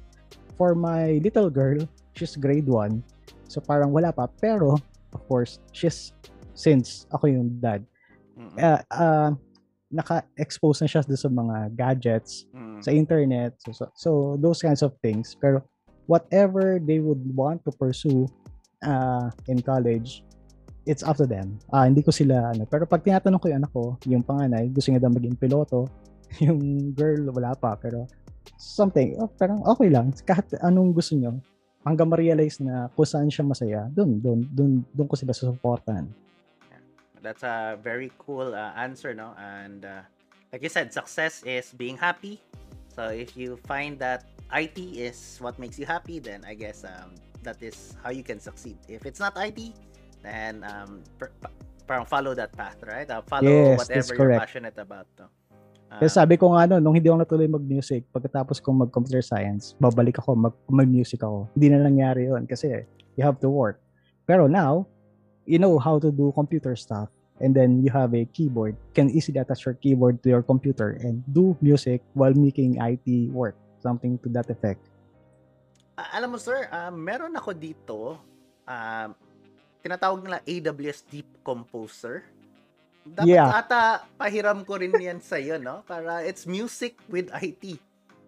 For 0.56 0.74
my 0.74 1.20
little 1.24 1.48
girl, 1.48 1.80
she's 2.12 2.36
grade 2.36 2.68
1. 2.68 3.02
So 3.48 3.60
parang 3.60 3.90
wala 3.90 4.12
pa. 4.12 4.28
Pero, 4.40 4.76
of 5.14 5.20
course, 5.26 5.58
she's, 5.72 6.12
since 6.54 7.06
ako 7.10 7.26
yung 7.32 7.48
dad, 7.58 7.82
uh, 8.60 8.80
uh, 8.92 9.30
naka-expose 9.90 10.84
na 10.84 10.88
siya 10.88 11.02
sa 11.02 11.28
mga 11.28 11.74
gadgets, 11.74 12.46
Mm. 12.54 12.78
sa 12.78 12.90
internet, 12.94 13.58
so, 13.58 13.72
so, 13.72 13.84
so 13.96 14.10
those 14.38 14.62
kinds 14.62 14.86
of 14.86 14.94
things. 15.02 15.34
Pero 15.34 15.66
whatever 16.06 16.78
they 16.78 17.02
would 17.02 17.22
want 17.34 17.62
to 17.66 17.70
pursue 17.74 18.26
uh, 18.86 19.30
in 19.50 19.58
college, 19.62 20.22
it's 20.86 21.02
up 21.02 21.18
to 21.18 21.26
them. 21.26 21.58
Ah, 21.74 21.84
hindi 21.90 22.02
ko 22.02 22.10
sila 22.14 22.54
ano. 22.54 22.64
Pero 22.70 22.86
pag 22.86 23.02
tinatanong 23.02 23.40
ko 23.42 23.46
yung 23.50 23.58
anak 23.62 23.72
ko, 23.74 23.84
yung 24.06 24.24
panganay, 24.24 24.70
gusto 24.70 24.90
niya 24.90 25.02
daw 25.02 25.12
maging 25.12 25.36
piloto. 25.36 25.90
Yung 26.46 26.92
girl, 26.94 27.30
wala 27.34 27.52
pa. 27.58 27.74
Pero 27.76 28.06
something, 28.56 29.18
oh, 29.18 29.30
parang 29.30 29.64
okay 29.66 29.88
lang. 29.88 30.12
Kahit 30.22 30.52
anong 30.62 30.94
gusto 30.94 31.16
niyo, 31.16 31.40
hanggang 31.84 32.08
ma-realize 32.12 32.60
na 32.60 32.92
kung 32.92 33.08
saan 33.08 33.32
siya 33.32 33.44
masaya, 33.44 33.88
dun, 33.88 34.20
dun, 34.20 34.44
dun, 34.52 34.84
dun 34.92 35.08
ko 35.08 35.16
sila 35.16 35.32
susuportahan. 35.32 36.06
That's 37.20 37.44
a 37.44 37.76
very 37.76 38.08
cool 38.16 38.56
uh, 38.56 38.72
answer, 38.76 39.12
no? 39.12 39.36
And 39.36 39.84
uh, 39.84 40.08
like 40.52 40.64
you 40.64 40.72
said, 40.72 40.92
success 40.92 41.44
is 41.44 41.68
being 41.76 41.96
happy. 41.96 42.40
So 42.96 43.12
if 43.12 43.36
you 43.36 43.60
find 43.68 43.98
that 44.00 44.24
IT 44.52 44.78
is 44.78 45.36
what 45.40 45.58
makes 45.58 45.78
you 45.78 45.84
happy, 45.84 46.18
then 46.18 46.44
I 46.48 46.54
guess 46.54 46.84
um, 46.84 47.14
that 47.44 47.60
is 47.62 47.96
how 48.02 48.10
you 48.10 48.24
can 48.24 48.40
succeed. 48.40 48.76
If 48.88 49.04
it's 49.04 49.20
not 49.20 49.36
IT, 49.36 49.76
then 50.22 50.64
um, 50.64 51.04
per- 51.18 51.32
pa- 51.40 51.52
parang 51.86 52.04
follow 52.04 52.34
that 52.34 52.52
path, 52.56 52.80
right? 52.88 53.08
Uh, 53.08 53.20
follow 53.22 53.76
Yes, 53.76 53.78
whatever 53.78 54.14
you're 54.16 54.40
passionate 54.40 54.78
about. 54.78 55.06
No? 55.18 55.28
Kasi 55.98 56.14
Ah, 56.14 56.22
sabi 56.22 56.38
ko 56.38 56.54
nga 56.54 56.70
no, 56.70 56.78
nung 56.78 56.94
hindi 56.94 57.10
ako 57.10 57.26
natuloy 57.26 57.50
mag-music, 57.50 58.06
pagkatapos 58.14 58.62
kong 58.62 58.86
mag-computer 58.86 59.26
science, 59.26 59.74
babalik 59.82 60.22
ako, 60.22 60.38
mag- 60.38 60.62
mag-music 60.70 61.18
ako. 61.18 61.50
Hindi 61.58 61.66
na 61.74 61.82
nangyari 61.82 62.30
yun 62.30 62.46
kasi 62.46 62.86
you 63.18 63.26
have 63.26 63.42
to 63.42 63.50
work. 63.50 63.82
Pero 64.22 64.46
now, 64.46 64.86
you 65.50 65.58
know 65.58 65.74
how 65.82 65.98
to 65.98 66.14
do 66.14 66.30
computer 66.30 66.78
stuff 66.78 67.10
and 67.42 67.50
then 67.50 67.82
you 67.82 67.90
have 67.90 68.14
a 68.14 68.22
keyboard, 68.30 68.78
can 68.94 69.10
easily 69.10 69.42
attach 69.42 69.66
your 69.66 69.74
keyboard 69.74 70.22
to 70.22 70.30
your 70.30 70.46
computer 70.46 70.94
and 71.02 71.26
do 71.34 71.58
music 71.58 72.06
while 72.14 72.36
making 72.38 72.78
IT 72.78 73.32
work. 73.34 73.58
Something 73.82 74.20
to 74.22 74.30
that 74.30 74.46
effect. 74.46 74.78
Ah, 75.98 76.22
alam 76.22 76.30
mo 76.30 76.38
sir, 76.38 76.70
ah, 76.70 76.94
meron 76.94 77.34
ako 77.34 77.50
dito, 77.50 78.14
ah, 78.62 79.10
tinatawag 79.82 80.22
nila 80.22 80.38
AWS 80.46 81.02
Deep 81.10 81.28
Composer. 81.42 82.22
Dapat 83.06 83.26
Yeah. 83.26 83.48
ata 83.48 84.04
pahiram 84.20 84.60
ko 84.66 84.76
rin 84.76 84.92
yan 84.94 85.20
sa 85.20 85.40
iyo, 85.40 85.56
no? 85.56 85.80
Para 85.88 86.20
it's 86.22 86.44
music 86.44 87.00
with 87.08 87.32
IT. 87.32 87.80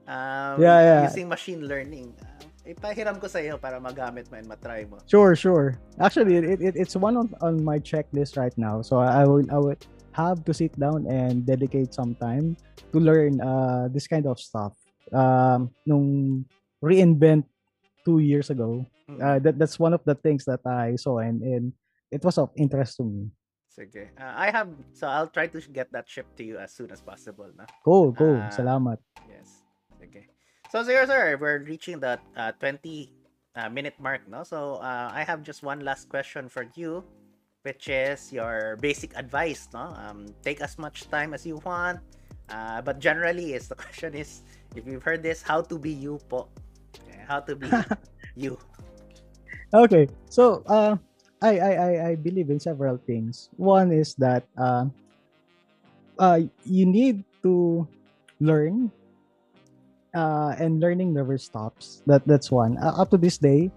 Um, 0.08 0.58
Yeah, 0.58 0.78
yeah. 0.80 1.00
Using 1.06 1.28
machine 1.28 1.62
learning. 1.68 2.10
Ah, 2.24 2.40
ipahiram 2.66 3.20
ko 3.20 3.28
sa 3.28 3.38
iyo 3.38 3.60
para 3.60 3.76
magamit 3.78 4.26
mo 4.32 4.40
and 4.40 4.48
matry 4.48 4.88
mo. 4.88 4.98
Sure, 5.06 5.36
sure. 5.36 5.76
Actually, 6.00 6.40
it, 6.40 6.58
it 6.60 6.74
it's 6.74 6.96
one 6.96 7.14
on, 7.20 7.28
on 7.44 7.60
my 7.62 7.78
checklist 7.78 8.34
right 8.40 8.54
now. 8.56 8.80
So 8.82 8.98
I 8.98 9.22
will 9.28 9.44
I 9.52 9.58
would 9.60 9.82
have 10.16 10.42
to 10.48 10.52
sit 10.52 10.72
down 10.80 11.04
and 11.08 11.44
dedicate 11.44 11.92
some 11.94 12.16
time 12.16 12.56
to 12.92 12.98
learn 13.00 13.40
uh 13.40 13.88
this 13.92 14.08
kind 14.08 14.24
of 14.26 14.40
stuff. 14.40 14.72
Um, 15.12 15.68
nung 15.84 16.44
reinvent 16.80 17.44
two 18.08 18.18
years 18.24 18.48
ago, 18.48 18.82
Mm. 19.10 19.18
uh, 19.18 19.38
that 19.42 19.58
that's 19.58 19.82
one 19.82 19.92
of 19.92 20.00
the 20.06 20.14
things 20.14 20.46
that 20.46 20.62
I 20.64 20.94
saw 20.94 21.18
and 21.18 21.42
and 21.42 21.74
it 22.08 22.22
was 22.22 22.38
of 22.38 22.54
interest 22.54 22.96
to 22.96 23.04
me. 23.04 23.34
Sige. 23.72 24.12
Ah, 24.20 24.36
I 24.36 24.52
have, 24.52 24.68
so 24.92 25.08
I'll 25.08 25.32
try 25.32 25.48
to 25.48 25.58
get 25.72 25.88
that 25.96 26.04
shipped 26.04 26.36
to 26.36 26.44
you 26.44 26.60
as 26.60 26.76
soon 26.76 26.92
as 26.92 27.00
possible, 27.00 27.48
no? 27.56 27.64
Cool, 27.84 28.12
cool. 28.12 28.36
Ah. 28.36 28.52
Salamat. 28.52 29.00
Yes. 29.24 29.64
Okay. 29.96 30.28
So, 30.68 30.84
sir, 30.84 31.08
sir, 31.08 31.40
we're 31.40 31.64
reaching 31.64 31.96
the 31.96 32.20
uh, 32.36 32.52
20 32.60 33.08
uh, 33.56 33.68
minute 33.72 33.96
mark, 33.96 34.28
no? 34.28 34.44
So, 34.44 34.76
uh, 34.84 35.08
I 35.08 35.24
have 35.24 35.40
just 35.40 35.64
one 35.64 35.80
last 35.80 36.12
question 36.12 36.52
for 36.52 36.68
you, 36.76 37.00
which 37.64 37.88
is 37.88 38.28
your 38.28 38.76
basic 38.84 39.16
advice, 39.16 39.68
no? 39.72 39.96
Um, 39.96 40.28
take 40.44 40.60
as 40.60 40.76
much 40.76 41.08
time 41.08 41.32
as 41.32 41.48
you 41.48 41.56
want. 41.64 42.00
Uh, 42.52 42.84
but 42.84 43.00
generally, 43.00 43.56
is 43.56 43.72
the 43.72 43.78
question 43.80 44.12
is, 44.12 44.44
if 44.76 44.84
you've 44.84 45.02
heard 45.02 45.24
this, 45.24 45.40
how 45.40 45.64
to 45.64 45.80
be 45.80 45.90
you 45.90 46.20
po. 46.28 46.48
How 47.24 47.40
to 47.40 47.56
be 47.56 47.72
you. 48.36 48.60
Okay. 49.72 50.08
So, 50.28 50.60
uh, 50.68 51.00
I, 51.42 51.58
I, 51.58 51.72
I, 51.72 51.90
I 52.10 52.14
believe 52.14 52.50
in 52.50 52.60
several 52.60 52.96
things. 52.96 53.50
One 53.56 53.92
is 53.92 54.14
that 54.16 54.46
uh, 54.56 54.86
uh, 56.18 56.40
you 56.64 56.86
need 56.86 57.24
to 57.42 57.86
learn, 58.40 58.92
uh, 60.14 60.54
and 60.58 60.80
learning 60.80 61.14
never 61.14 61.38
stops. 61.38 62.02
That 62.06 62.22
that's 62.26 62.50
one. 62.50 62.78
Uh, 62.78 62.94
up 62.96 63.10
to 63.10 63.18
this 63.18 63.38
day, 63.38 63.70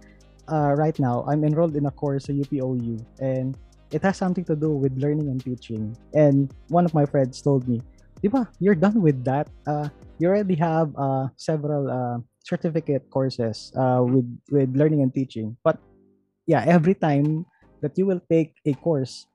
uh, 0.51 0.73
right 0.77 0.97
now, 0.99 1.25
I'm 1.27 1.43
enrolled 1.43 1.75
in 1.75 1.85
a 1.85 1.91
course 1.91 2.29
at 2.29 2.35
UPOU, 2.35 2.99
and 3.19 3.57
it 3.91 4.01
has 4.03 4.17
something 4.17 4.45
to 4.45 4.55
do 4.55 4.71
with 4.71 4.97
learning 4.97 5.29
and 5.29 5.43
teaching. 5.43 5.95
And 6.13 6.53
one 6.69 6.85
of 6.85 6.93
my 6.93 7.05
friends 7.05 7.41
told 7.41 7.67
me, 7.67 7.81
"Diba, 8.21 8.47
you're 8.59 8.77
done 8.77 9.01
with 9.01 9.23
that. 9.25 9.49
Uh, 9.65 9.89
you 10.19 10.27
already 10.29 10.55
have 10.55 10.93
uh, 10.97 11.27
several 11.35 11.89
uh, 11.89 12.17
certificate 12.45 13.09
courses 13.09 13.71
uh, 13.75 14.03
with 14.05 14.27
with 14.51 14.69
learning 14.75 15.01
and 15.01 15.13
teaching. 15.13 15.57
But 15.63 15.79
yeah, 16.47 16.63
every 16.67 16.93
time 16.95 17.45
that 17.85 17.93
you 18.01 18.09
will 18.09 18.21
take 18.25 18.57
a 18.65 18.73
course 18.81 19.29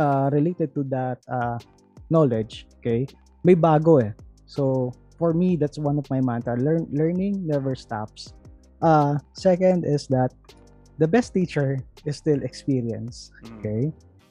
uh, 0.00 0.32
related 0.32 0.72
to 0.72 0.80
that 0.88 1.20
uh, 1.28 1.60
knowledge, 2.08 2.64
okay, 2.80 3.04
may 3.44 3.52
bago 3.52 4.00
eh. 4.00 4.16
So 4.48 4.96
for 5.20 5.36
me, 5.36 5.60
that's 5.60 5.76
one 5.76 6.00
of 6.00 6.08
my 6.08 6.24
mantra. 6.24 6.56
Learn 6.56 6.88
learning 6.88 7.44
never 7.44 7.76
stops. 7.76 8.32
Uh, 8.80 9.20
second 9.36 9.84
is 9.84 10.08
that 10.08 10.32
the 10.96 11.04
best 11.04 11.36
teacher 11.36 11.76
is 12.08 12.16
still 12.16 12.40
experience. 12.40 13.28
Mm. 13.44 13.52
Okay, 13.60 13.82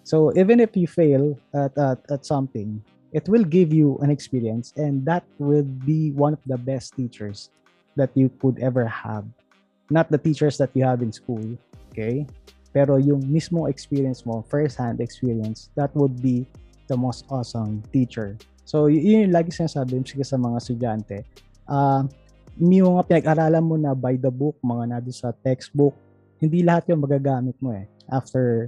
so 0.01 0.33
even 0.33 0.57
if 0.57 0.73
you 0.73 0.89
fail 0.89 1.37
at, 1.53 1.77
at 1.77 2.01
at 2.09 2.25
something, 2.25 2.81
it 3.13 3.29
will 3.29 3.45
give 3.45 3.69
you 3.69 4.01
an 4.01 4.09
experience, 4.09 4.73
and 4.73 5.05
that 5.05 5.21
will 5.37 5.69
be 5.85 6.09
one 6.17 6.33
of 6.33 6.41
the 6.49 6.57
best 6.57 6.97
teachers 6.97 7.53
that 7.93 8.09
you 8.17 8.33
could 8.41 8.57
ever 8.57 8.89
have. 8.89 9.29
Not 9.93 10.09
the 10.09 10.17
teachers 10.17 10.57
that 10.57 10.73
you 10.73 10.81
have 10.81 11.05
in 11.05 11.13
school, 11.13 11.45
okay? 11.93 12.25
Pero 12.75 12.99
yung 12.99 13.23
mismo 13.31 13.71
experience 13.71 14.27
mo, 14.27 14.43
first-hand 14.51 14.99
experience, 14.99 15.71
that 15.79 15.95
would 15.95 16.19
be 16.19 16.43
the 16.91 16.97
most 16.99 17.23
awesome 17.31 17.79
teacher. 17.95 18.35
So, 18.67 18.91
yun 18.91 19.31
yung 19.31 19.33
lagi 19.33 19.55
sinasabi 19.55 20.03
sige 20.03 20.27
sa 20.27 20.35
mga 20.35 20.59
estudyante. 20.59 21.17
Ah, 21.63 22.03
yung 22.59 22.99
mga 22.99 23.07
pinag-aralan 23.07 23.63
mo 23.63 23.79
na 23.79 23.95
by 23.95 24.19
the 24.19 24.27
book, 24.27 24.59
mga 24.59 24.91
nado 24.91 25.07
sa 25.15 25.31
textbook, 25.31 25.95
hindi 26.43 26.67
lahat 26.67 26.91
yung 26.91 26.99
magagamit 26.99 27.55
mo 27.63 27.71
eh. 27.71 27.87
After 28.11 28.67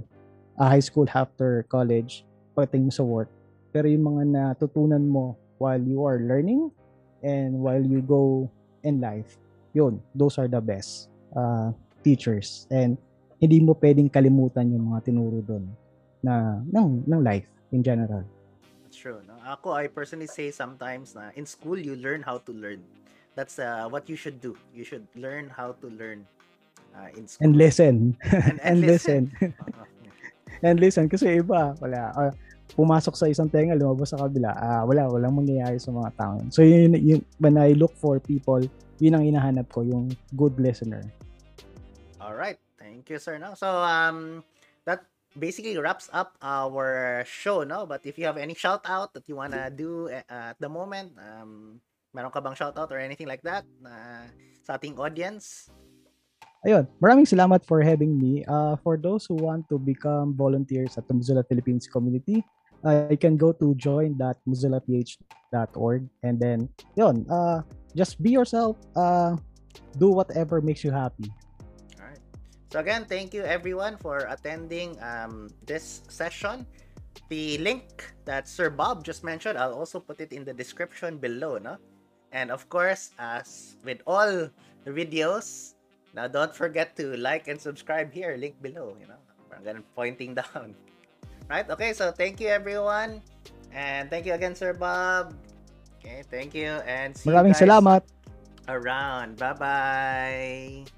ah, 0.56 0.72
high 0.72 0.80
school, 0.80 1.04
after 1.12 1.68
college, 1.68 2.24
pagdating 2.56 2.88
mo 2.88 2.92
sa 2.96 3.04
work. 3.04 3.28
Pero 3.76 3.92
yung 3.92 4.08
mga 4.08 4.22
natutunan 4.24 5.04
mo 5.04 5.36
while 5.60 5.84
you 5.84 6.08
are 6.08 6.24
learning 6.24 6.72
and 7.20 7.52
while 7.52 7.82
you 7.82 8.00
go 8.00 8.48
in 8.88 9.04
life, 9.04 9.36
yun, 9.76 10.00
those 10.16 10.40
are 10.40 10.48
the 10.48 10.64
best 10.64 11.12
uh, 11.36 11.76
teachers. 12.00 12.64
And 12.72 12.96
hindi 13.38 13.62
mo 13.62 13.74
pwedeng 13.78 14.10
kalimutan 14.10 14.70
yung 14.74 14.90
mga 14.94 15.10
tinuro 15.10 15.38
doon 15.42 15.64
na 16.22 16.58
ng, 16.66 17.06
ng 17.06 17.20
life 17.22 17.46
in 17.70 17.82
general. 17.82 18.26
That's 18.84 18.98
true. 18.98 19.22
No? 19.26 19.38
Ako, 19.46 19.78
I 19.78 19.86
personally 19.86 20.26
say 20.26 20.50
sometimes 20.50 21.14
na 21.14 21.30
in 21.38 21.46
school, 21.46 21.78
you 21.78 21.94
learn 21.94 22.22
how 22.22 22.42
to 22.42 22.52
learn. 22.52 22.82
That's 23.38 23.62
uh, 23.62 23.86
what 23.86 24.10
you 24.10 24.18
should 24.18 24.42
do. 24.42 24.58
You 24.74 24.82
should 24.82 25.06
learn 25.14 25.46
how 25.46 25.78
to 25.78 25.86
learn 25.86 26.26
uh, 26.98 27.14
in 27.14 27.30
school. 27.30 27.46
And 27.46 27.54
listen. 27.54 28.18
And- 28.26 28.34
and 28.34 28.58
and 28.66 28.78
listen. 28.82 29.22
Oo. 29.42 29.84
and 30.66 30.76
listen. 30.82 31.06
Kasi 31.06 31.38
iba, 31.38 31.78
wala. 31.78 32.10
ah, 32.18 32.32
pumasok 32.74 33.14
sa 33.14 33.30
isang 33.30 33.46
tenga, 33.46 33.78
lumabas 33.78 34.10
sa 34.10 34.18
kabila. 34.18 34.50
Ah, 34.58 34.82
wala, 34.82 35.06
walang 35.06 35.38
mangyayari 35.38 35.78
sa 35.78 35.94
mga 35.94 36.10
tao. 36.18 36.36
So, 36.50 36.66
yun, 36.66 36.98
yun, 36.98 37.20
when 37.38 37.56
I 37.56 37.78
look 37.78 37.94
for 37.94 38.18
people, 38.18 38.60
yun 38.98 39.14
ang 39.14 39.24
hinahanap 39.24 39.70
ko, 39.70 39.86
yung 39.86 40.10
good 40.34 40.58
listener. 40.58 41.06
All 42.18 42.34
right. 42.34 42.58
Thank 42.98 43.14
you, 43.14 43.22
sir. 43.22 43.38
No? 43.38 43.54
So, 43.54 43.70
um, 43.70 44.42
that 44.82 45.06
basically 45.38 45.78
wraps 45.78 46.10
up 46.10 46.34
our 46.42 47.22
show, 47.22 47.62
no? 47.62 47.86
But 47.86 48.02
if 48.02 48.18
you 48.18 48.26
have 48.26 48.34
any 48.34 48.58
shout 48.58 48.82
out 48.90 49.14
that 49.14 49.30
you 49.30 49.38
wanna 49.38 49.70
do 49.70 50.10
uh, 50.10 50.26
at 50.26 50.58
the 50.58 50.66
moment, 50.66 51.14
um, 51.14 51.78
meron 52.10 52.34
ka 52.34 52.42
bang 52.42 52.58
shout 52.58 52.74
out 52.74 52.90
or 52.90 52.98
anything 52.98 53.30
like 53.30 53.46
that 53.46 53.62
na 53.78 54.26
sa 54.66 54.74
ating 54.74 54.98
audience? 54.98 55.70
Ayun, 56.66 56.90
maraming 56.98 57.22
salamat 57.22 57.62
for 57.62 57.78
having 57.86 58.18
me. 58.18 58.42
Uh, 58.50 58.74
for 58.82 58.98
those 58.98 59.30
who 59.30 59.38
want 59.38 59.62
to 59.70 59.78
become 59.78 60.34
volunteers 60.34 60.98
at 60.98 61.06
the 61.06 61.14
Mozilla 61.14 61.46
Philippines 61.46 61.86
community, 61.86 62.42
uh, 62.82 63.06
you 63.06 63.14
can 63.14 63.38
go 63.38 63.54
to 63.54 63.78
join.mozillaph.org 63.78 66.02
and 66.26 66.34
then, 66.42 66.66
yun, 66.98 67.22
uh, 67.30 67.62
just 67.94 68.18
be 68.18 68.34
yourself, 68.34 68.74
uh, 68.98 69.38
do 70.02 70.10
whatever 70.10 70.58
makes 70.58 70.82
you 70.82 70.90
happy. 70.90 71.30
So 72.68 72.80
again, 72.80 73.08
thank 73.08 73.32
you 73.32 73.42
everyone 73.42 73.96
for 73.96 74.28
attending 74.28 75.00
um, 75.00 75.48
this 75.64 76.02
session. 76.08 76.66
The 77.28 77.58
link 77.58 78.04
that 78.24 78.46
Sir 78.46 78.70
Bob 78.70 79.04
just 79.04 79.24
mentioned, 79.24 79.58
I'll 79.58 79.74
also 79.74 79.98
put 80.00 80.20
it 80.20 80.32
in 80.32 80.44
the 80.44 80.52
description 80.52 81.16
below, 81.16 81.58
no? 81.58 81.76
And 82.32 82.50
of 82.50 82.68
course, 82.68 83.10
as 83.18 83.76
with 83.84 84.04
all 84.06 84.52
the 84.84 84.92
videos, 84.92 85.74
now 86.14 86.28
don't 86.28 86.54
forget 86.54 86.94
to 86.96 87.16
like 87.16 87.48
and 87.48 87.60
subscribe 87.60 88.12
here, 88.12 88.36
link 88.36 88.60
below, 88.60 88.96
you 89.00 89.08
know. 89.08 89.20
I'm 89.48 89.64
gonna 89.64 89.82
pointing 89.96 90.34
down. 90.40 90.76
Right? 91.48 91.68
Okay, 91.68 91.92
so 91.92 92.12
thank 92.12 92.38
you 92.40 92.48
everyone. 92.48 93.22
And 93.72 94.08
thank 94.10 94.26
you 94.26 94.34
again, 94.36 94.54
Sir 94.54 94.72
Bob. 94.72 95.34
Okay, 95.98 96.22
thank 96.30 96.54
you 96.54 96.80
and 96.84 97.16
see 97.16 97.32
Maraming 97.32 97.56
you 97.56 97.64
guys 97.64 97.64
salamat. 97.64 98.02
around. 98.68 99.40
Bye 99.40 99.56
bye. 99.56 100.97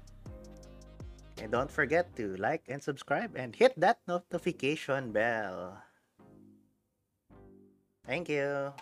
And 1.41 1.49
don't 1.51 1.71
forget 1.71 2.15
to 2.21 2.37
like 2.37 2.69
and 2.69 2.83
subscribe 2.83 3.33
and 3.33 3.55
hit 3.55 3.73
that 3.81 3.97
notification 4.07 5.09
bell. 5.11 5.81
Thank 8.05 8.29
you. 8.29 8.73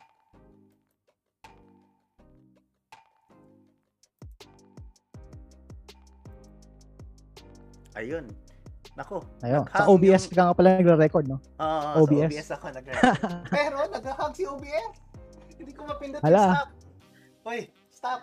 Ayun. 7.96 8.28
Nako. 8.96 9.24
Ayun. 9.44 9.64
Sa 9.72 9.88
OBS 9.88 10.24
yung- 10.28 10.36
ka 10.36 10.42
nga 10.52 10.56
pala 10.56 10.70
nagre-record, 10.80 11.26
no? 11.32 11.40
Oo, 11.60 12.04
OBS. 12.04 12.28
sa 12.28 12.28
OBS 12.28 12.50
ako 12.52 12.66
nag 12.76 12.86
Pero 13.56 13.78
nag-hug 13.88 14.34
si 14.36 14.44
OBS. 14.44 14.94
Hindi 15.56 15.72
ko 15.72 15.82
mapindot 15.88 16.20
Hala. 16.24 16.36
yung 16.36 16.52
stop. 16.56 16.70
Hoy, 17.48 17.60
stop. 17.92 18.20